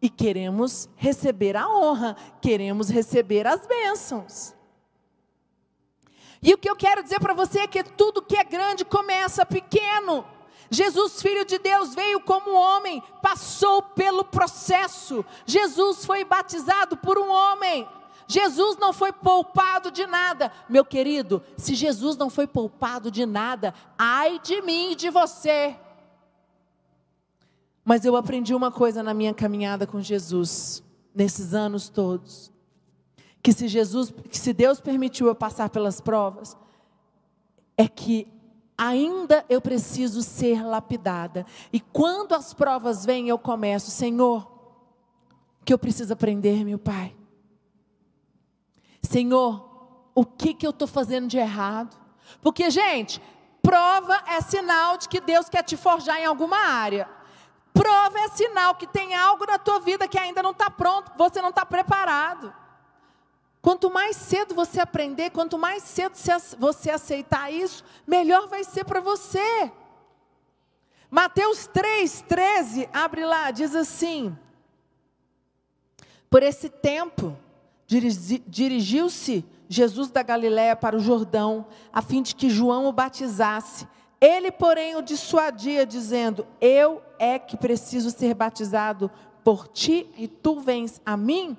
E 0.00 0.10
queremos 0.10 0.88
receber 0.96 1.56
a 1.56 1.68
honra, 1.68 2.16
queremos 2.40 2.90
receber 2.90 3.46
as 3.46 3.64
bênçãos. 3.66 4.52
E 6.42 6.52
o 6.52 6.58
que 6.58 6.68
eu 6.68 6.74
quero 6.74 7.02
dizer 7.02 7.20
para 7.20 7.32
você 7.32 7.60
é 7.60 7.66
que 7.68 7.84
tudo 7.84 8.20
que 8.20 8.36
é 8.36 8.42
grande 8.42 8.84
começa 8.84 9.46
pequeno. 9.46 10.26
Jesus, 10.68 11.22
filho 11.22 11.44
de 11.44 11.58
Deus, 11.58 11.94
veio 11.94 12.18
como 12.20 12.50
homem, 12.52 13.00
passou 13.20 13.80
pelo 13.82 14.24
processo. 14.24 15.24
Jesus 15.46 16.04
foi 16.04 16.24
batizado 16.24 16.96
por 16.96 17.16
um 17.18 17.30
homem. 17.30 17.86
Jesus 18.26 18.76
não 18.78 18.92
foi 18.92 19.12
poupado 19.12 19.90
de 19.90 20.06
nada. 20.06 20.50
Meu 20.68 20.84
querido, 20.84 21.42
se 21.56 21.74
Jesus 21.74 22.16
não 22.16 22.28
foi 22.28 22.46
poupado 22.46 23.10
de 23.10 23.24
nada, 23.24 23.72
ai 23.96 24.40
de 24.40 24.60
mim 24.62 24.92
e 24.92 24.96
de 24.96 25.10
você. 25.10 25.76
Mas 27.84 28.04
eu 28.04 28.16
aprendi 28.16 28.54
uma 28.54 28.72
coisa 28.72 29.02
na 29.02 29.12
minha 29.14 29.34
caminhada 29.34 29.86
com 29.86 30.00
Jesus, 30.00 30.82
nesses 31.14 31.52
anos 31.52 31.88
todos 31.88 32.51
que 33.42 33.52
se 33.52 33.66
Jesus, 33.66 34.12
que 34.30 34.38
se 34.38 34.52
Deus 34.52 34.80
permitiu 34.80 35.26
eu 35.26 35.34
passar 35.34 35.68
pelas 35.68 36.00
provas, 36.00 36.56
é 37.76 37.88
que 37.88 38.28
ainda 38.78 39.44
eu 39.48 39.60
preciso 39.60 40.22
ser 40.22 40.64
lapidada. 40.64 41.44
E 41.72 41.80
quando 41.80 42.34
as 42.34 42.54
provas 42.54 43.04
vêm, 43.04 43.28
eu 43.28 43.38
começo, 43.38 43.90
Senhor, 43.90 44.50
que 45.64 45.72
eu 45.72 45.78
preciso 45.78 46.12
aprender, 46.12 46.64
meu 46.64 46.78
Pai. 46.78 47.14
Senhor, 49.02 49.68
o 50.14 50.24
que 50.24 50.54
que 50.54 50.66
eu 50.66 50.70
estou 50.70 50.86
fazendo 50.86 51.26
de 51.26 51.38
errado? 51.38 51.96
Porque, 52.40 52.70
gente, 52.70 53.20
prova 53.60 54.22
é 54.28 54.40
sinal 54.40 54.96
de 54.98 55.08
que 55.08 55.20
Deus 55.20 55.48
quer 55.48 55.64
te 55.64 55.76
forjar 55.76 56.20
em 56.20 56.26
alguma 56.26 56.56
área. 56.56 57.08
Prova 57.74 58.18
é 58.20 58.28
sinal 58.28 58.76
que 58.76 58.86
tem 58.86 59.14
algo 59.16 59.46
na 59.46 59.58
tua 59.58 59.80
vida 59.80 60.06
que 60.06 60.18
ainda 60.18 60.42
não 60.42 60.52
está 60.52 60.70
pronto, 60.70 61.10
você 61.16 61.42
não 61.42 61.48
está 61.48 61.66
preparado. 61.66 62.61
Quanto 63.62 63.88
mais 63.88 64.16
cedo 64.16 64.56
você 64.56 64.80
aprender, 64.80 65.30
quanto 65.30 65.56
mais 65.56 65.84
cedo 65.84 66.14
você 66.58 66.90
aceitar 66.90 67.52
isso, 67.52 67.84
melhor 68.04 68.48
vai 68.48 68.64
ser 68.64 68.84
para 68.84 69.00
você. 69.00 69.70
Mateus 71.08 71.68
3, 71.68 72.22
13, 72.22 72.88
abre 72.92 73.24
lá, 73.24 73.52
diz 73.52 73.76
assim: 73.76 74.36
Por 76.28 76.42
esse 76.42 76.68
tempo, 76.68 77.38
dirigiu-se 77.86 79.44
Jesus 79.68 80.10
da 80.10 80.24
Galiléia 80.24 80.74
para 80.74 80.96
o 80.96 81.00
Jordão, 81.00 81.66
a 81.92 82.02
fim 82.02 82.20
de 82.20 82.34
que 82.34 82.50
João 82.50 82.86
o 82.86 82.92
batizasse. 82.92 83.86
Ele, 84.20 84.50
porém, 84.50 84.96
o 84.96 85.02
dissuadia, 85.02 85.86
dizendo: 85.86 86.44
Eu 86.60 87.00
é 87.16 87.38
que 87.38 87.56
preciso 87.56 88.10
ser 88.10 88.34
batizado 88.34 89.08
por 89.44 89.68
ti, 89.68 90.10
e 90.16 90.26
tu 90.26 90.58
vens 90.58 91.00
a 91.06 91.16
mim? 91.16 91.56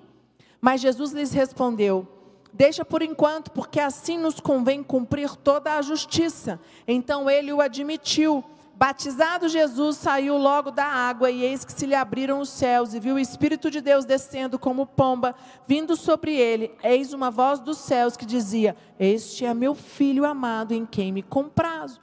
Mas 0.63 0.79
Jesus 0.79 1.12
lhes 1.12 1.34
respondeu: 1.34 2.08
Deixa 2.53 2.86
por 2.86 3.01
enquanto, 3.01 3.51
porque 3.51 3.82
assim 3.82 4.17
nos 4.17 4.39
convém 4.39 4.82
cumprir 4.82 5.36
toda 5.36 5.74
a 5.74 5.82
justiça. 5.82 6.58
Então 6.88 7.29
ele 7.29 7.51
o 7.51 7.60
admitiu. 7.60 8.41
Batizado 8.74 9.50
Jesus 9.50 9.98
saiu 9.98 10.38
logo 10.38 10.72
da 10.72 10.86
água, 10.86 11.29
e 11.29 11.43
eis 11.43 11.65
que 11.65 11.74
se 11.74 11.86
lhe 11.86 11.93
abriram 11.93 12.39
os 12.39 12.48
céus, 12.48 12.93
e 12.93 13.00
viu 13.01 13.15
o 13.15 13.20
Espírito 13.20 13.70
de 13.70 13.82
Deus 13.82 14.05
descendo 14.05 14.58
como 14.58 14.86
pomba, 14.86 15.36
vindo 15.67 15.98
sobre 15.98 16.34
ele. 16.34 16.72
Eis 16.82 17.12
uma 17.12 17.29
voz 17.29 17.60
dos 17.60 17.77
céus 17.79 18.15
que 18.15 18.25
dizia: 18.25 18.74
Este 18.98 19.43
é 19.43 19.53
meu 19.53 19.75
filho 19.75 20.24
amado, 20.24 20.74
em 20.74 20.86
quem 20.86 21.12
me 21.12 21.22
comprazo. 21.22 22.00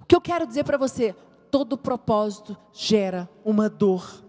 O 0.00 0.06
que 0.06 0.16
eu 0.16 0.22
quero 0.22 0.46
dizer 0.46 0.64
para 0.64 0.78
você? 0.78 1.14
Todo 1.50 1.76
propósito 1.76 2.56
gera 2.72 3.28
uma 3.44 3.68
dor. 3.68 4.24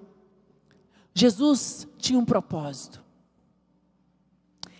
Jesus 1.13 1.87
tinha 1.97 2.19
um 2.19 2.25
propósito. 2.25 3.07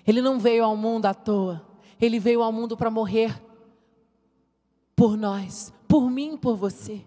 Ele 0.09 0.23
não 0.23 0.39
veio 0.39 0.63
ao 0.63 0.75
mundo 0.75 1.05
à 1.05 1.13
toa. 1.13 1.61
Ele 2.01 2.19
veio 2.19 2.41
ao 2.41 2.51
mundo 2.51 2.75
para 2.75 2.89
morrer 2.89 3.39
por 4.95 5.15
nós, 5.15 5.71
por 5.87 6.09
mim, 6.09 6.35
por 6.35 6.55
você. 6.55 7.05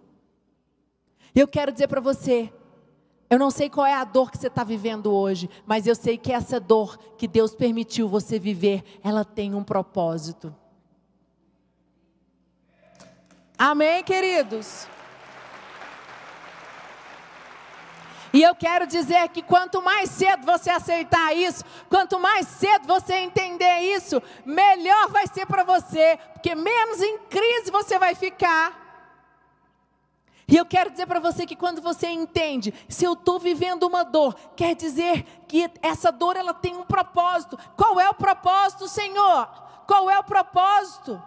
Eu 1.34 1.48
quero 1.48 1.72
dizer 1.72 1.88
para 1.88 2.00
você, 2.00 2.52
eu 3.28 3.40
não 3.40 3.50
sei 3.50 3.68
qual 3.68 3.84
é 3.84 3.94
a 3.94 4.04
dor 4.04 4.30
que 4.30 4.38
você 4.38 4.46
está 4.46 4.62
vivendo 4.62 5.12
hoje, 5.12 5.50
mas 5.66 5.84
eu 5.84 5.96
sei 5.96 6.16
que 6.16 6.30
essa 6.30 6.60
dor 6.60 6.96
que 7.18 7.26
Deus 7.26 7.56
permitiu 7.56 8.08
você 8.08 8.38
viver, 8.38 8.84
ela 9.02 9.24
tem 9.24 9.52
um 9.52 9.64
propósito. 9.64 10.54
Amém, 13.58 14.04
queridos? 14.04 14.86
E 18.32 18.42
eu 18.42 18.54
quero 18.54 18.86
dizer 18.86 19.28
que 19.28 19.42
quanto 19.42 19.82
mais 19.82 20.08
cedo 20.10 20.46
você 20.46 20.70
aceitar 20.70 21.36
isso, 21.36 21.62
quanto 21.88 22.18
mais 22.18 22.46
cedo 22.48 22.86
você 22.86 23.14
entender 23.16 23.80
isso, 23.80 24.22
melhor 24.44 25.08
vai 25.10 25.26
ser 25.26 25.46
para 25.46 25.64
você, 25.64 26.18
porque 26.32 26.54
menos 26.54 27.00
em 27.02 27.18
crise 27.28 27.70
você 27.70 27.98
vai 27.98 28.14
ficar. 28.14 28.80
E 30.48 30.56
eu 30.56 30.66
quero 30.66 30.90
dizer 30.90 31.06
para 31.06 31.20
você 31.20 31.46
que 31.46 31.56
quando 31.56 31.80
você 31.80 32.08
entende, 32.08 32.74
se 32.88 33.04
eu 33.04 33.12
estou 33.12 33.38
vivendo 33.38 33.84
uma 33.84 34.02
dor, 34.02 34.34
quer 34.56 34.74
dizer 34.74 35.24
que 35.46 35.70
essa 35.82 36.10
dor 36.10 36.36
ela 36.36 36.52
tem 36.52 36.74
um 36.76 36.84
propósito. 36.84 37.58
Qual 37.76 38.00
é 38.00 38.08
o 38.08 38.14
propósito, 38.14 38.88
Senhor? 38.88 39.46
Qual 39.86 40.10
é 40.10 40.18
o 40.18 40.24
propósito? 40.24 41.22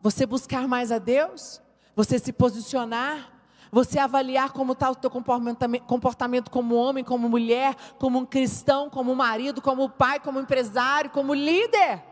Você 0.00 0.24
buscar 0.24 0.68
mais 0.68 0.92
a 0.92 0.98
Deus? 0.98 1.60
Você 1.94 2.18
se 2.18 2.32
posicionar? 2.32 3.35
Você 3.70 3.98
avaliar 3.98 4.52
como 4.52 4.72
está 4.72 4.90
o 4.90 4.94
teu 4.94 5.10
comportamento 5.10 6.50
como 6.50 6.74
homem, 6.74 7.02
como 7.02 7.28
mulher, 7.28 7.74
como 7.98 8.18
um 8.18 8.26
cristão, 8.26 8.88
como 8.88 9.14
marido, 9.14 9.60
como 9.60 9.88
pai, 9.88 10.20
como 10.20 10.40
empresário, 10.40 11.10
como 11.10 11.34
líder. 11.34 12.02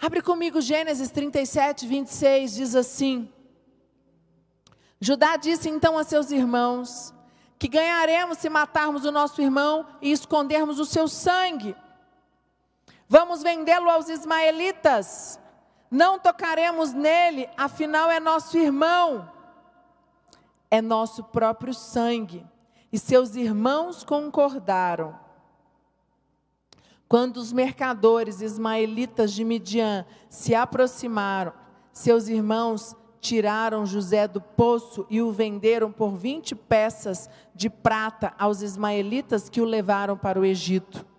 Abre 0.00 0.22
comigo 0.22 0.60
Gênesis 0.60 1.10
37, 1.10 1.86
26, 1.86 2.54
diz 2.54 2.74
assim: 2.74 3.30
Judá 5.00 5.36
disse 5.36 5.68
então 5.68 5.98
a 5.98 6.04
seus 6.04 6.30
irmãos: 6.30 7.12
que 7.60 7.68
ganharemos 7.68 8.38
se 8.38 8.48
matarmos 8.48 9.04
o 9.04 9.12
nosso 9.12 9.42
irmão 9.42 9.86
e 10.00 10.10
escondermos 10.10 10.78
o 10.78 10.86
seu 10.86 11.06
sangue? 11.06 11.76
Vamos 13.06 13.42
vendê-lo 13.42 13.90
aos 13.90 14.08
ismaelitas? 14.08 15.38
Não 15.90 16.18
tocaremos 16.18 16.92
nele, 16.92 17.48
afinal 17.56 18.10
é 18.10 18.20
nosso 18.20 18.56
irmão. 18.56 19.28
É 20.70 20.80
nosso 20.80 21.24
próprio 21.24 21.74
sangue. 21.74 22.46
E 22.92 22.98
seus 22.98 23.34
irmãos 23.34 24.04
concordaram. 24.04 25.18
Quando 27.08 27.38
os 27.38 27.52
mercadores 27.52 28.40
ismaelitas 28.40 29.32
de 29.32 29.42
Midian 29.42 30.06
se 30.28 30.54
aproximaram, 30.54 31.52
seus 31.92 32.28
irmãos 32.28 32.94
tiraram 33.20 33.84
José 33.84 34.28
do 34.28 34.40
poço 34.40 35.04
e 35.10 35.20
o 35.20 35.32
venderam 35.32 35.90
por 35.90 36.16
20 36.16 36.54
peças 36.54 37.28
de 37.52 37.68
prata 37.68 38.32
aos 38.38 38.62
ismaelitas 38.62 39.48
que 39.48 39.60
o 39.60 39.64
levaram 39.64 40.16
para 40.16 40.38
o 40.38 40.44
Egito. 40.44 41.09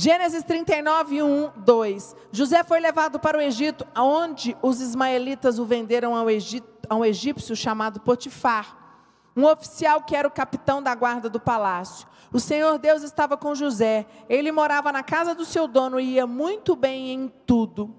Gênesis 0.00 0.44
39, 0.44 1.24
1, 1.24 1.50
2. 1.56 2.16
José 2.30 2.62
foi 2.62 2.78
levado 2.78 3.18
para 3.18 3.36
o 3.36 3.40
Egito, 3.40 3.84
onde 3.96 4.56
os 4.62 4.80
ismaelitas 4.80 5.58
o 5.58 5.64
venderam 5.64 6.14
ao, 6.14 6.30
Egito, 6.30 6.68
a 6.88 6.94
um 6.94 7.04
egípcio 7.04 7.56
chamado 7.56 7.98
Potifar, 7.98 9.02
um 9.36 9.44
oficial 9.44 10.00
que 10.02 10.14
era 10.14 10.28
o 10.28 10.30
capitão 10.30 10.80
da 10.80 10.94
guarda 10.94 11.28
do 11.28 11.40
palácio. 11.40 12.06
O 12.32 12.38
Senhor 12.38 12.78
Deus 12.78 13.02
estava 13.02 13.36
com 13.36 13.56
José, 13.56 14.06
ele 14.28 14.52
morava 14.52 14.92
na 14.92 15.02
casa 15.02 15.34
do 15.34 15.44
seu 15.44 15.66
dono 15.66 15.98
e 15.98 16.12
ia 16.12 16.28
muito 16.28 16.76
bem 16.76 17.12
em 17.12 17.32
tudo. 17.44 17.92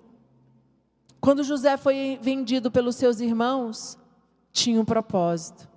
Quando 1.20 1.44
José 1.44 1.76
foi 1.76 2.18
vendido 2.22 2.72
pelos 2.72 2.96
seus 2.96 3.20
irmãos, 3.20 4.00
tinha 4.54 4.80
um 4.80 4.86
propósito. 4.86 5.68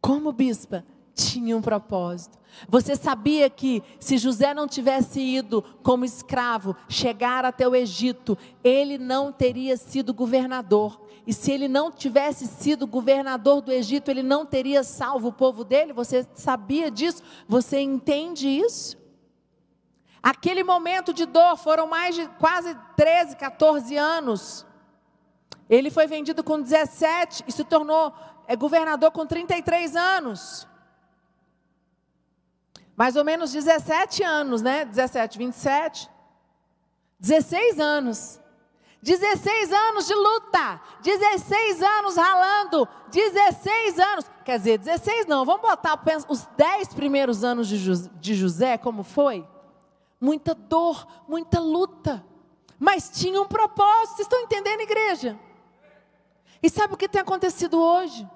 Como 0.00 0.32
bispa, 0.32 0.82
tinha 1.16 1.56
um 1.56 1.62
propósito. 1.62 2.38
Você 2.68 2.94
sabia 2.94 3.48
que 3.48 3.82
se 3.98 4.18
José 4.18 4.52
não 4.52 4.68
tivesse 4.68 5.18
ido 5.20 5.62
como 5.82 6.04
escravo, 6.04 6.76
chegar 6.88 7.44
até 7.44 7.66
o 7.66 7.74
Egito, 7.74 8.36
ele 8.62 8.98
não 8.98 9.32
teria 9.32 9.76
sido 9.76 10.12
governador. 10.12 11.00
E 11.26 11.32
se 11.32 11.50
ele 11.50 11.68
não 11.68 11.90
tivesse 11.90 12.46
sido 12.46 12.86
governador 12.86 13.60
do 13.60 13.72
Egito, 13.72 14.10
ele 14.10 14.22
não 14.22 14.44
teria 14.46 14.84
salvo 14.84 15.28
o 15.28 15.32
povo 15.32 15.64
dele? 15.64 15.92
Você 15.92 16.26
sabia 16.34 16.90
disso? 16.90 17.22
Você 17.48 17.80
entende 17.80 18.46
isso? 18.46 18.96
Aquele 20.22 20.62
momento 20.62 21.12
de 21.14 21.24
dor 21.24 21.56
foram 21.56 21.86
mais 21.86 22.14
de 22.14 22.28
quase 22.38 22.76
13, 22.96 23.36
14 23.36 23.96
anos. 23.96 24.66
Ele 25.68 25.90
foi 25.90 26.06
vendido 26.06 26.44
com 26.44 26.60
17 26.60 27.44
e 27.46 27.52
se 27.52 27.64
tornou 27.64 28.12
é, 28.46 28.54
governador 28.54 29.10
com 29.10 29.26
33 29.26 29.96
anos. 29.96 30.66
Mais 32.96 33.14
ou 33.14 33.24
menos 33.24 33.52
17 33.52 34.22
anos, 34.22 34.62
né? 34.62 34.84
17, 34.84 35.36
27. 35.36 36.10
16 37.20 37.78
anos. 37.78 38.40
16 39.02 39.72
anos 39.72 40.06
de 40.08 40.14
luta, 40.14 40.80
16 41.00 41.80
anos 41.80 42.16
ralando, 42.16 42.88
16 43.08 44.00
anos, 44.00 44.24
quer 44.44 44.58
dizer, 44.58 44.78
16 44.78 45.26
não, 45.26 45.44
vamos 45.44 45.60
botar 45.62 46.02
os 46.28 46.44
10 46.56 46.92
primeiros 46.92 47.44
anos 47.44 47.68
de 47.68 48.34
José, 48.34 48.76
como 48.76 49.04
foi? 49.04 49.46
Muita 50.20 50.56
dor, 50.56 51.06
muita 51.28 51.60
luta, 51.60 52.24
mas 52.80 53.08
tinha 53.08 53.40
um 53.40 53.46
propósito, 53.46 54.16
vocês 54.16 54.26
estão 54.26 54.40
entendendo, 54.40 54.80
igreja? 54.80 55.38
E 56.60 56.68
sabe 56.68 56.94
o 56.94 56.96
que 56.96 57.08
tem 57.08 57.20
acontecido 57.20 57.80
hoje? 57.80 58.28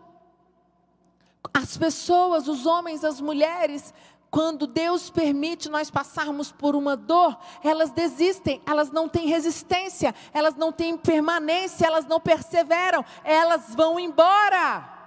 As 1.52 1.76
pessoas, 1.76 2.47
os 2.47 2.64
homens, 2.64 3.02
as 3.02 3.21
mulheres, 3.21 3.93
quando 4.31 4.66
Deus 4.66 5.11
permite 5.11 5.69
nós 5.69 5.90
passarmos 5.90 6.53
por 6.53 6.77
uma 6.77 6.97
dor, 6.97 7.37
elas 7.64 7.90
desistem, 7.90 8.62
elas 8.64 8.90
não 8.93 9.09
têm 9.09 9.27
resistência, 9.27 10.14
elas 10.33 10.55
não 10.55 10.71
têm 10.71 10.97
permanência, 10.97 11.85
elas 11.85 12.07
não 12.07 12.21
perseveram, 12.21 13.05
elas 13.25 13.75
vão 13.75 13.99
embora. 13.99 14.99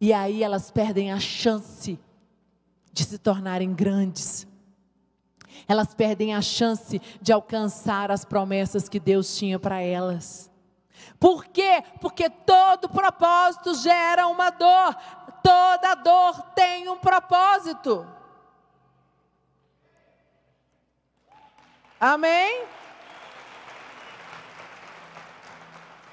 E 0.00 0.12
aí 0.12 0.42
elas 0.42 0.70
perdem 0.70 1.12
a 1.12 1.18
chance 1.18 1.98
de 2.92 3.04
se 3.04 3.18
tornarem 3.18 3.72
grandes. 3.74 4.46
Elas 5.66 5.94
perdem 5.94 6.34
a 6.34 6.42
chance 6.42 7.00
de 7.20 7.32
alcançar 7.32 8.10
as 8.10 8.24
promessas 8.24 8.88
que 8.88 9.00
Deus 9.00 9.36
tinha 9.36 9.58
para 9.58 9.80
elas. 9.80 10.50
Por 11.18 11.44
quê? 11.44 11.84
Porque 12.00 12.28
todo 12.28 12.88
propósito 12.88 13.74
gera 13.74 14.26
uma 14.26 14.50
dor. 14.50 14.96
Toda 15.42 15.94
dor 15.94 16.40
tem 16.54 16.88
um 16.88 16.96
propósito. 16.96 18.06
Amém? 21.98 22.66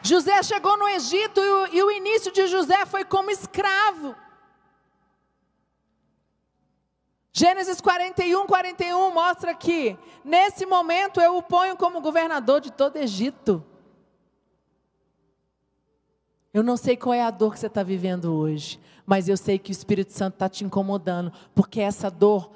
José 0.01 0.41
chegou 0.43 0.77
no 0.77 0.87
Egito 0.87 1.39
e 1.39 1.49
o, 1.49 1.67
e 1.67 1.83
o, 1.83 1.91
início 1.91 2.31
de 2.31 2.47
José 2.47 2.85
foi 2.85 3.03
como 3.03 3.29
escravo. 3.29 4.15
Gênesis 7.31 7.79
41, 7.79 8.47
41 8.47 9.11
mostra 9.11 9.53
que, 9.53 9.97
nesse 10.23 10.65
momento, 10.65 11.21
eu 11.21 11.37
o 11.37 11.43
ponho 11.43 11.77
como 11.77 12.01
governador 12.01 12.59
de 12.61 12.71
todo 12.71 12.97
Egito. 12.97 13.65
Eu 16.53 16.63
não 16.63 16.75
sei 16.75 16.97
qual 16.97 17.13
é 17.13 17.21
a 17.21 17.29
dor 17.29 17.53
que 17.53 17.59
você 17.59 17.67
está 17.67 17.83
vivendo 17.83 18.33
hoje, 18.33 18.79
mas 19.05 19.29
eu 19.29 19.37
sei 19.37 19.59
que 19.59 19.69
o 19.69 19.73
Espírito 19.73 20.13
Santo 20.13 20.33
está 20.33 20.49
te 20.49 20.63
incomodando, 20.63 21.31
porque 21.53 21.79
essa 21.79 22.09
dor, 22.09 22.49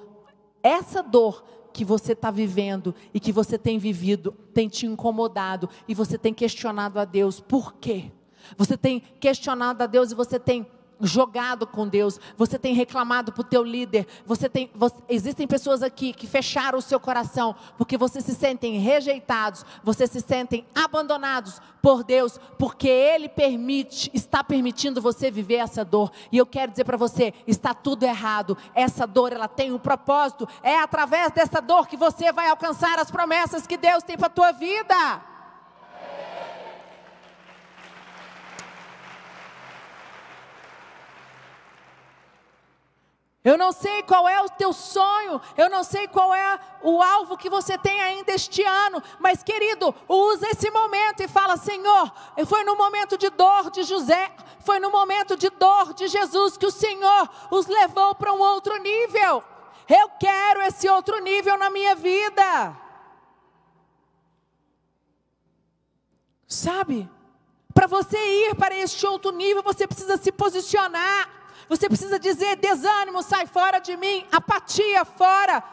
essa 0.64 1.04
dor 1.04 1.44
que 1.72 1.86
você 1.86 2.14
está 2.14 2.32
vivendo 2.32 2.96
e 3.14 3.20
que 3.20 3.32
você 3.32 3.58
tem 3.58 3.78
vivido, 3.78 4.32
tem 4.54 4.68
te 4.68 4.88
incomodado 4.88 5.70
e 5.88 5.94
você 5.94 6.18
tem 6.18 6.34
questionado 6.34 7.00
a 7.00 7.06
Deus, 7.06 7.40
por 7.40 7.74
quê? 7.76 8.12
Você 8.58 8.76
tem 8.76 9.00
questionado 9.20 9.84
a 9.84 9.88
Deus 9.88 10.12
e 10.12 10.16
você 10.16 10.40
tem 10.40 10.68
jogado 11.06 11.68
com 11.68 11.88
Deus, 11.88 12.20
você 12.38 12.58
tem 12.58 12.74
reclamado 12.74 13.32
para 13.32 13.42
o 13.42 13.46
teu 13.46 13.64
líder, 13.64 14.08
você 14.26 14.50
tem, 14.50 14.70
você, 14.74 14.96
existem 15.10 15.48
pessoas 15.48 15.84
aqui 15.84 16.14
que 16.14 16.28
fecharam 16.28 16.80
o 16.80 16.82
seu 16.82 17.00
coração, 17.00 17.56
porque 17.78 17.98
você 17.98 18.22
se 18.22 18.34
sentem 18.34 18.78
rejeitados, 18.80 19.66
você 19.84 20.08
se 20.08 20.22
sentem 20.22 20.66
abandonados 20.74 21.62
por 21.82 22.04
Deus, 22.04 22.40
porque 22.58 22.88
Ele 22.88 23.28
permite, 23.28 24.10
está 24.14 24.44
permitindo 24.44 25.02
você 25.02 25.30
viver 25.30 25.56
essa 25.56 25.84
dor, 25.84 26.12
e 26.32 26.38
eu 26.38 26.46
quero 26.46 26.72
dizer 26.72 26.86
para 26.86 26.98
você, 26.98 27.34
está 27.46 27.74
tudo 27.74 28.04
errado, 28.04 28.58
essa 28.74 29.06
dor 29.06 29.34
ela 29.34 29.48
tem 29.48 29.72
um 29.72 29.80
propósito, 29.80 30.48
é 30.62 30.80
através 30.80 31.32
dessa 31.32 31.62
dor 31.62 31.88
que 31.88 31.98
você 31.98 32.32
vai 32.32 32.50
alcançar 32.50 33.00
as 33.00 33.12
promessas 33.12 33.68
que 33.68 33.78
Deus 33.78 34.04
tem 34.04 34.18
para 34.18 34.30
tua 34.30 34.52
vida. 34.52 35.33
Eu 43.44 43.58
não 43.58 43.74
sei 43.74 44.02
qual 44.04 44.28
é 44.28 44.42
o 44.42 44.48
teu 44.50 44.72
sonho, 44.72 45.42
eu 45.58 45.70
não 45.70 45.84
sei 45.84 46.08
qual 46.08 46.34
é 46.34 46.58
o 46.82 47.02
alvo 47.02 47.38
que 47.38 47.50
você 47.50 47.78
tem 47.78 48.00
ainda 48.00 48.32
este 48.32 48.64
ano, 48.64 49.04
mas 49.20 49.44
querido, 49.44 49.94
use 50.08 50.46
esse 50.48 50.72
momento 50.72 51.22
e 51.22 51.28
fala: 51.28 51.58
Senhor, 51.58 52.10
foi 52.46 52.64
no 52.64 52.78
momento 52.78 53.18
de 53.18 53.30
dor 53.30 53.70
de 53.70 53.84
José, 53.84 54.32
foi 54.62 54.80
no 54.80 54.90
momento 54.90 55.36
de 55.36 55.50
dor 55.50 55.94
de 55.94 56.08
Jesus 56.08 56.56
que 56.56 56.66
o 56.66 56.72
Senhor 56.72 57.30
os 57.52 57.68
levou 57.68 58.16
para 58.16 58.32
um 58.32 58.40
outro 58.40 58.78
nível. 58.78 59.44
Eu 59.90 60.10
quero 60.18 60.62
esse 60.62 60.88
outro 60.88 61.20
nível 61.20 61.58
na 61.58 61.70
minha 61.70 61.96
vida. 61.96 62.78
Sabe? 66.48 67.10
Para 67.74 67.88
você 67.88 68.18
ir 68.18 68.56
para 68.56 68.74
este 68.74 69.06
outro 69.06 69.32
nível, 69.32 69.62
você 69.62 69.86
precisa 69.86 70.16
se 70.16 70.32
posicionar. 70.32 71.43
Você 71.74 71.88
precisa 71.90 72.20
dizer: 72.20 72.56
desânimo, 72.58 73.24
sai 73.24 73.48
fora 73.48 73.80
de 73.80 73.98
mim, 73.98 74.28
apatia 74.32 75.04
fora. 75.04 75.64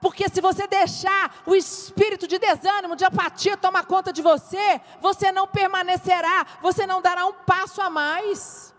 Porque 0.00 0.28
se 0.28 0.40
você 0.40 0.68
deixar 0.68 1.42
o 1.44 1.54
espírito 1.54 2.28
de 2.28 2.38
desânimo, 2.38 2.94
de 2.94 3.04
apatia 3.04 3.56
tomar 3.56 3.84
conta 3.86 4.12
de 4.12 4.22
você, 4.22 4.80
você 5.00 5.32
não 5.32 5.46
permanecerá, 5.48 6.46
você 6.60 6.86
não 6.86 7.02
dará 7.02 7.26
um 7.26 7.32
passo 7.32 7.80
a 7.80 7.90
mais. 7.90 8.72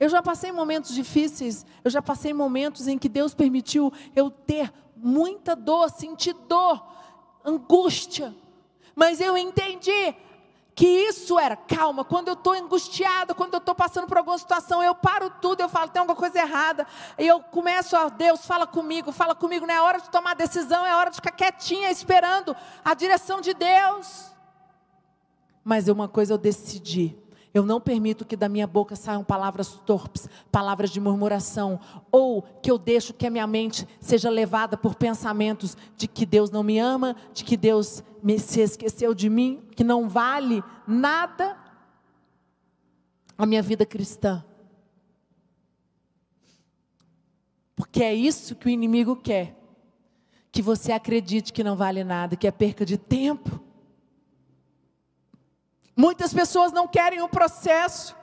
Eu 0.00 0.08
já 0.08 0.22
passei 0.22 0.52
momentos 0.52 0.94
difíceis, 0.94 1.66
eu 1.84 1.90
já 1.90 2.00
passei 2.00 2.32
momentos 2.32 2.88
em 2.88 2.96
que 2.96 3.08
Deus 3.10 3.34
permitiu 3.34 3.92
eu 4.16 4.30
ter 4.30 4.72
muita 4.96 5.54
dor, 5.54 5.90
sentir 5.90 6.32
dor, 6.32 6.82
angústia. 7.44 8.34
Mas 8.94 9.20
eu 9.20 9.36
entendi, 9.36 10.14
que 10.78 10.86
isso 10.86 11.36
era, 11.40 11.56
calma, 11.56 12.04
quando 12.04 12.28
eu 12.28 12.34
estou 12.34 12.52
angustiada, 12.52 13.34
quando 13.34 13.52
eu 13.52 13.58
estou 13.58 13.74
passando 13.74 14.06
por 14.06 14.16
alguma 14.16 14.38
situação, 14.38 14.80
eu 14.80 14.94
paro 14.94 15.28
tudo, 15.42 15.60
eu 15.60 15.68
falo, 15.68 15.90
tem 15.90 15.98
alguma 15.98 16.14
coisa 16.14 16.38
errada, 16.38 16.86
e 17.18 17.26
eu 17.26 17.40
começo 17.40 17.96
a, 17.96 18.08
Deus, 18.08 18.46
fala 18.46 18.64
comigo, 18.64 19.10
fala 19.10 19.34
comigo, 19.34 19.66
não 19.66 19.74
é 19.74 19.82
hora 19.82 20.00
de 20.00 20.08
tomar 20.08 20.36
decisão, 20.36 20.86
é 20.86 20.94
hora 20.94 21.10
de 21.10 21.16
ficar 21.16 21.32
quietinha, 21.32 21.90
esperando 21.90 22.54
a 22.84 22.94
direção 22.94 23.40
de 23.40 23.54
Deus. 23.54 24.30
Mas 25.64 25.88
uma 25.88 26.06
coisa 26.06 26.34
eu 26.34 26.38
decidi, 26.38 27.18
Eu 27.52 27.64
não 27.64 27.80
permito 27.80 28.24
que 28.24 28.36
da 28.36 28.48
minha 28.48 28.66
boca 28.66 28.94
saiam 28.94 29.24
palavras 29.24 29.80
torpes, 29.86 30.28
palavras 30.52 30.90
de 30.90 31.00
murmuração, 31.00 31.80
ou 32.12 32.42
que 32.42 32.70
eu 32.70 32.78
deixo 32.78 33.14
que 33.14 33.26
a 33.26 33.30
minha 33.30 33.46
mente 33.46 33.86
seja 34.00 34.28
levada 34.28 34.76
por 34.76 34.94
pensamentos 34.94 35.76
de 35.96 36.06
que 36.06 36.26
Deus 36.26 36.50
não 36.50 36.62
me 36.62 36.78
ama, 36.78 37.16
de 37.32 37.44
que 37.44 37.56
Deus 37.56 38.02
me, 38.22 38.38
se 38.38 38.60
esqueceu 38.60 39.14
de 39.14 39.30
mim, 39.30 39.62
que 39.74 39.82
não 39.82 40.08
vale 40.08 40.62
nada 40.86 41.56
a 43.36 43.46
minha 43.46 43.62
vida 43.62 43.86
cristã. 43.86 44.44
Porque 47.74 48.02
é 48.02 48.12
isso 48.12 48.56
que 48.56 48.66
o 48.66 48.70
inimigo 48.70 49.14
quer. 49.14 49.56
Que 50.50 50.60
você 50.60 50.90
acredite 50.90 51.52
que 51.52 51.62
não 51.62 51.76
vale 51.76 52.02
nada, 52.02 52.34
que 52.34 52.46
é 52.46 52.50
perca 52.50 52.84
de 52.84 52.98
tempo. 52.98 53.60
Muitas 55.98 56.32
pessoas 56.32 56.70
não 56.70 56.86
querem 56.86 57.20
o 57.22 57.28
processo. 57.28 58.14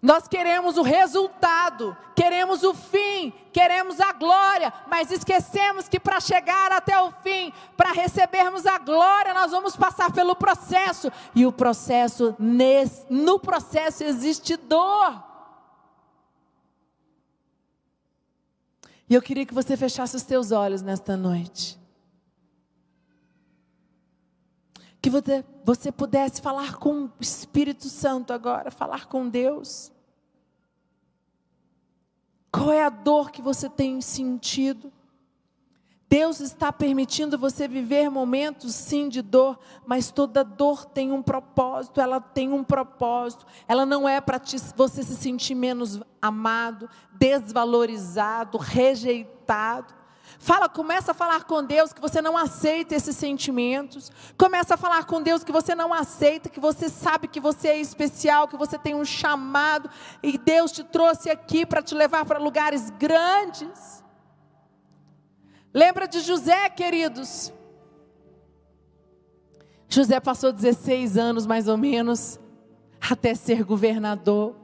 Nós 0.00 0.28
queremos 0.28 0.78
o 0.78 0.82
resultado, 0.82 1.96
queremos 2.14 2.62
o 2.62 2.72
fim, 2.72 3.32
queremos 3.52 4.00
a 4.00 4.12
glória, 4.12 4.72
mas 4.86 5.10
esquecemos 5.10 5.88
que 5.88 5.98
para 5.98 6.20
chegar 6.20 6.70
até 6.70 6.96
o 7.00 7.10
fim, 7.10 7.52
para 7.76 7.90
recebermos 7.90 8.64
a 8.64 8.78
glória, 8.78 9.34
nós 9.34 9.50
vamos 9.50 9.74
passar 9.74 10.12
pelo 10.12 10.36
processo, 10.36 11.10
e 11.34 11.44
o 11.44 11.50
processo, 11.50 12.36
no 13.10 13.40
processo 13.40 14.04
existe 14.04 14.56
dor. 14.56 15.20
E 19.10 19.14
eu 19.14 19.22
queria 19.22 19.46
que 19.46 19.54
você 19.54 19.76
fechasse 19.76 20.14
os 20.14 20.22
teus 20.22 20.52
olhos 20.52 20.80
nesta 20.80 21.16
noite. 21.16 21.81
Que 25.02 25.10
você, 25.10 25.90
pudesse 25.90 26.40
falar 26.40 26.76
com 26.76 27.06
o 27.06 27.12
Espírito 27.18 27.88
Santo 27.88 28.32
agora, 28.32 28.70
falar 28.70 29.06
com 29.06 29.28
Deus. 29.28 29.90
Qual 32.52 32.70
é 32.70 32.84
a 32.84 32.88
dor 32.88 33.32
que 33.32 33.42
você 33.42 33.68
tem 33.68 34.00
sentido? 34.00 34.92
Deus 36.08 36.40
está 36.40 36.70
permitindo 36.70 37.36
você 37.36 37.66
viver 37.66 38.10
momentos 38.10 38.74
sim 38.74 39.08
de 39.08 39.22
dor, 39.22 39.58
mas 39.84 40.12
toda 40.12 40.44
dor 40.44 40.84
tem 40.84 41.10
um 41.10 41.22
propósito, 41.22 42.00
ela 42.00 42.20
tem 42.20 42.52
um 42.52 42.62
propósito. 42.62 43.44
Ela 43.66 43.84
não 43.84 44.08
é 44.08 44.20
para 44.20 44.40
você 44.76 45.02
se 45.02 45.16
sentir 45.16 45.56
menos 45.56 46.00
amado, 46.20 46.88
desvalorizado, 47.12 48.56
rejeitado. 48.56 50.01
Fala, 50.42 50.68
começa 50.68 51.12
a 51.12 51.14
falar 51.14 51.44
com 51.44 51.62
Deus 51.62 51.92
que 51.92 52.00
você 52.00 52.20
não 52.20 52.36
aceita 52.36 52.96
esses 52.96 53.16
sentimentos. 53.16 54.10
Começa 54.36 54.74
a 54.74 54.76
falar 54.76 55.04
com 55.04 55.22
Deus 55.22 55.44
que 55.44 55.52
você 55.52 55.72
não 55.72 55.94
aceita, 55.94 56.48
que 56.48 56.58
você 56.58 56.88
sabe 56.88 57.28
que 57.28 57.38
você 57.38 57.68
é 57.68 57.80
especial, 57.80 58.48
que 58.48 58.56
você 58.56 58.76
tem 58.76 58.92
um 58.92 59.04
chamado 59.04 59.88
e 60.20 60.36
Deus 60.36 60.72
te 60.72 60.82
trouxe 60.82 61.30
aqui 61.30 61.64
para 61.64 61.80
te 61.80 61.94
levar 61.94 62.24
para 62.24 62.40
lugares 62.40 62.90
grandes. 62.90 64.02
Lembra 65.72 66.08
de 66.08 66.18
José, 66.18 66.68
queridos? 66.70 67.52
José 69.88 70.18
passou 70.18 70.52
16 70.52 71.16
anos 71.16 71.46
mais 71.46 71.68
ou 71.68 71.76
menos 71.76 72.40
até 73.00 73.32
ser 73.36 73.62
governador. 73.62 74.56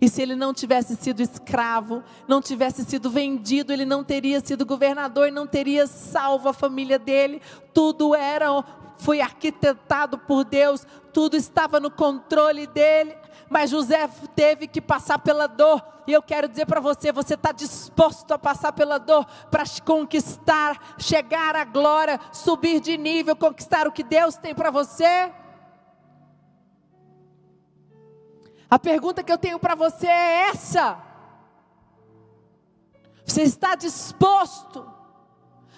E 0.00 0.08
se 0.08 0.22
ele 0.22 0.36
não 0.36 0.54
tivesse 0.54 0.94
sido 0.96 1.20
escravo, 1.20 2.04
não 2.28 2.40
tivesse 2.40 2.84
sido 2.84 3.10
vendido, 3.10 3.72
ele 3.72 3.84
não 3.84 4.04
teria 4.04 4.40
sido 4.40 4.64
governador 4.64 5.28
e 5.28 5.32
não 5.32 5.46
teria 5.46 5.86
salvo 5.86 6.48
a 6.48 6.52
família 6.52 6.98
dele. 6.98 7.42
Tudo 7.74 8.14
era 8.14 8.64
foi 8.98 9.20
arquitetado 9.20 10.18
por 10.18 10.44
Deus, 10.44 10.86
tudo 11.12 11.36
estava 11.36 11.80
no 11.80 11.90
controle 11.90 12.66
dele. 12.66 13.16
Mas 13.48 13.70
José 13.70 14.08
teve 14.36 14.66
que 14.66 14.80
passar 14.80 15.18
pela 15.18 15.46
dor. 15.46 15.82
E 16.06 16.12
eu 16.12 16.22
quero 16.22 16.48
dizer 16.48 16.66
para 16.66 16.80
você: 16.80 17.10
você 17.10 17.34
está 17.34 17.50
disposto 17.50 18.32
a 18.32 18.38
passar 18.38 18.72
pela 18.72 18.98
dor 18.98 19.26
para 19.50 19.64
conquistar, 19.84 20.96
chegar 20.98 21.56
à 21.56 21.64
glória, 21.64 22.20
subir 22.32 22.80
de 22.80 22.96
nível, 22.98 23.34
conquistar 23.34 23.86
o 23.86 23.92
que 23.92 24.02
Deus 24.02 24.36
tem 24.36 24.54
para 24.54 24.70
você? 24.70 25.32
A 28.70 28.78
pergunta 28.78 29.22
que 29.22 29.32
eu 29.32 29.38
tenho 29.38 29.58
para 29.58 29.74
você 29.74 30.06
é 30.06 30.48
essa: 30.50 30.98
Você 33.24 33.42
está 33.42 33.74
disposto? 33.74 34.86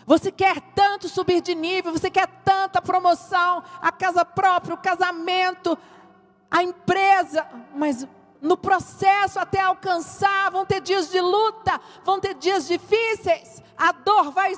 Você 0.07 0.33
quer 0.33 0.61
tanto 0.74 1.09
subir 1.09 1.40
de 1.40 1.55
nível, 1.55 1.92
você 1.92 2.11
quer 2.11 2.26
tanta 2.44 2.83
promoção, 2.83 3.62
a 3.81 3.92
casa 3.92 4.24
própria, 4.24 4.74
o 4.74 4.79
casamento, 4.79 5.79
a 6.50 6.64
empresa, 6.64 7.46
mas 7.76 8.09
no 8.40 8.57
processo 8.57 9.38
até 9.38 9.61
alcançar, 9.61 10.50
vão 10.50 10.66
ter 10.66 10.81
dias 10.81 11.11
de 11.11 11.20
luta, 11.20 11.81
vão 12.03 12.18
ter 12.18 12.35
dias 12.35 12.66
difíceis, 12.66 13.62
a 13.76 13.92
dor 13.92 14.33
vai 14.33 14.53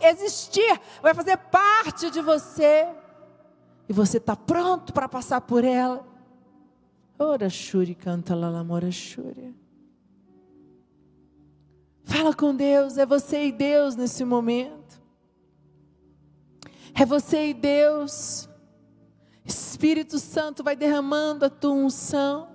existir, 0.00 0.80
vai 1.02 1.12
fazer 1.12 1.36
parte 1.36 2.10
de 2.10 2.22
você, 2.22 2.88
e 3.86 3.92
você 3.92 4.16
está 4.16 4.34
pronto 4.34 4.94
para 4.94 5.08
passar 5.08 5.42
por 5.42 5.62
ela. 5.62 6.13
Ora 7.18 7.48
Shuri 7.48 7.94
canta 7.94 8.34
lalamora 8.34 8.90
Shuri. 8.90 9.54
Fala 12.04 12.34
com 12.34 12.54
Deus, 12.54 12.98
é 12.98 13.06
você 13.06 13.46
e 13.46 13.52
Deus 13.52 13.96
nesse 13.96 14.24
momento. 14.24 15.00
É 16.94 17.04
você 17.04 17.48
e 17.48 17.54
Deus. 17.54 18.48
Espírito 19.44 20.18
Santo 20.18 20.62
vai 20.62 20.76
derramando 20.76 21.44
a 21.44 21.50
tua 21.50 21.72
unção. 21.72 22.48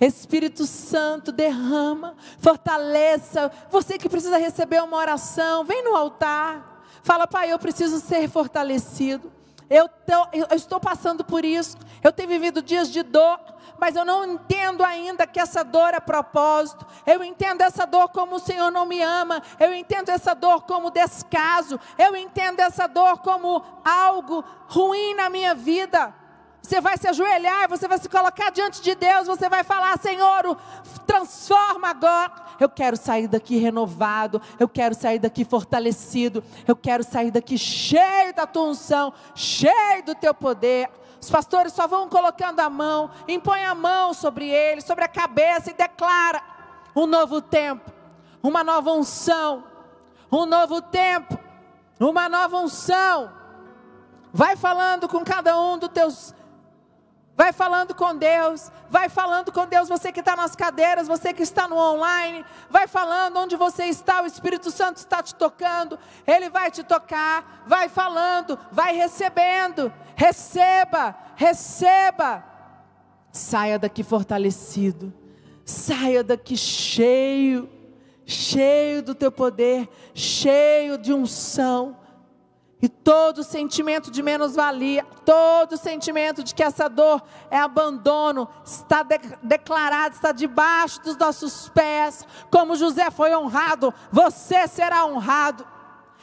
Espírito 0.00 0.66
Santo 0.66 1.32
derrama, 1.32 2.16
fortaleça. 2.38 3.50
Você 3.70 3.98
que 3.98 4.08
precisa 4.08 4.36
receber 4.36 4.82
uma 4.82 4.96
oração, 4.96 5.64
vem 5.64 5.82
no 5.84 5.94
altar. 5.94 6.84
Fala, 7.02 7.26
Pai, 7.26 7.52
eu 7.52 7.58
preciso 7.58 7.98
ser 8.00 8.28
fortalecido. 8.28 9.32
Eu, 9.70 9.88
tô, 9.88 10.28
eu 10.32 10.56
estou 10.56 10.80
passando 10.80 11.24
por 11.24 11.44
isso. 11.44 11.76
Eu 12.02 12.12
tenho 12.12 12.28
vivido 12.28 12.62
dias 12.62 12.90
de 12.90 13.02
dor 13.02 13.38
mas 13.78 13.94
eu 13.94 14.04
não 14.04 14.24
entendo 14.24 14.84
ainda 14.84 15.26
que 15.26 15.38
essa 15.38 15.62
dor 15.62 15.94
é 15.94 16.00
propósito. 16.00 16.84
Eu 17.06 17.22
entendo 17.22 17.62
essa 17.62 17.86
dor 17.86 18.08
como 18.08 18.36
o 18.36 18.40
Senhor 18.40 18.70
não 18.70 18.84
me 18.84 19.00
ama. 19.00 19.42
Eu 19.58 19.72
entendo 19.72 20.08
essa 20.08 20.34
dor 20.34 20.62
como 20.62 20.90
descaso. 20.90 21.78
Eu 21.96 22.16
entendo 22.16 22.60
essa 22.60 22.86
dor 22.86 23.18
como 23.18 23.62
algo 23.84 24.44
ruim 24.66 25.14
na 25.14 25.30
minha 25.30 25.54
vida. 25.54 26.12
Você 26.60 26.80
vai 26.80 26.98
se 26.98 27.08
ajoelhar, 27.08 27.68
você 27.68 27.88
vai 27.88 27.98
se 27.98 28.08
colocar 28.08 28.50
diante 28.50 28.82
de 28.82 28.94
Deus, 28.94 29.26
você 29.26 29.48
vai 29.48 29.64
falar: 29.64 29.96
Senhor, 29.98 30.58
transforma 31.06 31.88
agora. 31.88 32.32
Eu 32.60 32.68
quero 32.68 32.96
sair 32.96 33.28
daqui 33.28 33.56
renovado, 33.56 34.42
eu 34.58 34.68
quero 34.68 34.94
sair 34.94 35.20
daqui 35.20 35.44
fortalecido, 35.44 36.42
eu 36.66 36.74
quero 36.74 37.04
sair 37.04 37.30
daqui 37.30 37.56
cheio 37.56 38.34
da 38.34 38.46
tua 38.46 38.64
unção, 38.64 39.14
cheio 39.34 40.04
do 40.04 40.14
teu 40.14 40.34
poder. 40.34 40.90
Os 41.20 41.30
pastores 41.30 41.72
só 41.72 41.86
vão 41.86 42.08
colocando 42.08 42.60
a 42.60 42.70
mão, 42.70 43.10
impõe 43.26 43.64
a 43.64 43.74
mão 43.74 44.14
sobre 44.14 44.48
ele, 44.48 44.80
sobre 44.80 45.04
a 45.04 45.08
cabeça 45.08 45.70
e 45.70 45.74
declara 45.74 46.42
um 46.94 47.06
novo 47.06 47.40
tempo, 47.40 47.90
uma 48.42 48.62
nova 48.62 48.92
unção, 48.92 49.64
um 50.30 50.46
novo 50.46 50.80
tempo, 50.80 51.38
uma 51.98 52.28
nova 52.28 52.56
unção. 52.58 53.32
Vai 54.32 54.56
falando 54.56 55.08
com 55.08 55.24
cada 55.24 55.58
um 55.58 55.78
dos 55.78 55.90
teus 55.90 56.34
Vai 57.38 57.52
falando 57.52 57.94
com 57.94 58.16
Deus, 58.16 58.68
vai 58.90 59.08
falando 59.08 59.52
com 59.52 59.64
Deus, 59.64 59.88
você 59.88 60.10
que 60.10 60.18
está 60.18 60.34
nas 60.34 60.56
cadeiras, 60.56 61.06
você 61.06 61.32
que 61.32 61.44
está 61.44 61.68
no 61.68 61.76
online, 61.76 62.44
vai 62.68 62.88
falando 62.88 63.36
onde 63.36 63.54
você 63.54 63.84
está, 63.84 64.20
o 64.20 64.26
Espírito 64.26 64.72
Santo 64.72 64.96
está 64.96 65.22
te 65.22 65.36
tocando, 65.36 65.96
Ele 66.26 66.50
vai 66.50 66.68
te 66.68 66.82
tocar, 66.82 67.62
vai 67.64 67.88
falando, 67.88 68.58
vai 68.72 68.96
recebendo, 68.96 69.92
receba, 70.16 71.16
receba, 71.36 72.44
saia 73.30 73.78
daqui 73.78 74.02
fortalecido, 74.02 75.14
saia 75.64 76.24
daqui 76.24 76.56
cheio, 76.56 77.70
cheio 78.26 79.00
do 79.00 79.14
teu 79.14 79.30
poder, 79.30 79.88
cheio 80.12 80.98
de 80.98 81.12
unção, 81.12 81.96
e 82.80 82.88
todo 82.88 83.42
sentimento 83.42 84.10
de 84.10 84.22
menos-valia, 84.22 85.04
todo 85.24 85.76
sentimento 85.76 86.44
de 86.44 86.54
que 86.54 86.62
essa 86.62 86.88
dor 86.88 87.22
é 87.50 87.58
abandono, 87.58 88.48
está 88.64 89.02
de 89.02 89.18
declarado, 89.42 90.14
está 90.14 90.30
debaixo 90.30 91.02
dos 91.02 91.16
nossos 91.16 91.68
pés. 91.70 92.24
Como 92.50 92.76
José 92.76 93.10
foi 93.10 93.34
honrado, 93.34 93.92
você 94.12 94.68
será 94.68 95.04
honrado. 95.06 95.66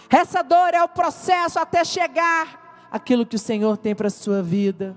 Essa 0.10 0.42
dor 0.42 0.74
é 0.74 0.82
o 0.82 0.88
processo 0.88 1.60
até 1.60 1.84
chegar 1.84 2.88
aquilo 2.90 3.26
que 3.26 3.36
o 3.36 3.40
Senhor 3.40 3.76
tem 3.78 3.94
para 3.94 4.08
a 4.08 4.12
sua 4.12 4.42
vida. 4.42 4.96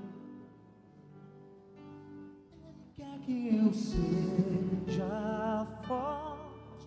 Quer 2.97 3.19
que 3.21 3.57
eu 3.57 3.73
seja 3.73 5.07
forte. 5.87 6.87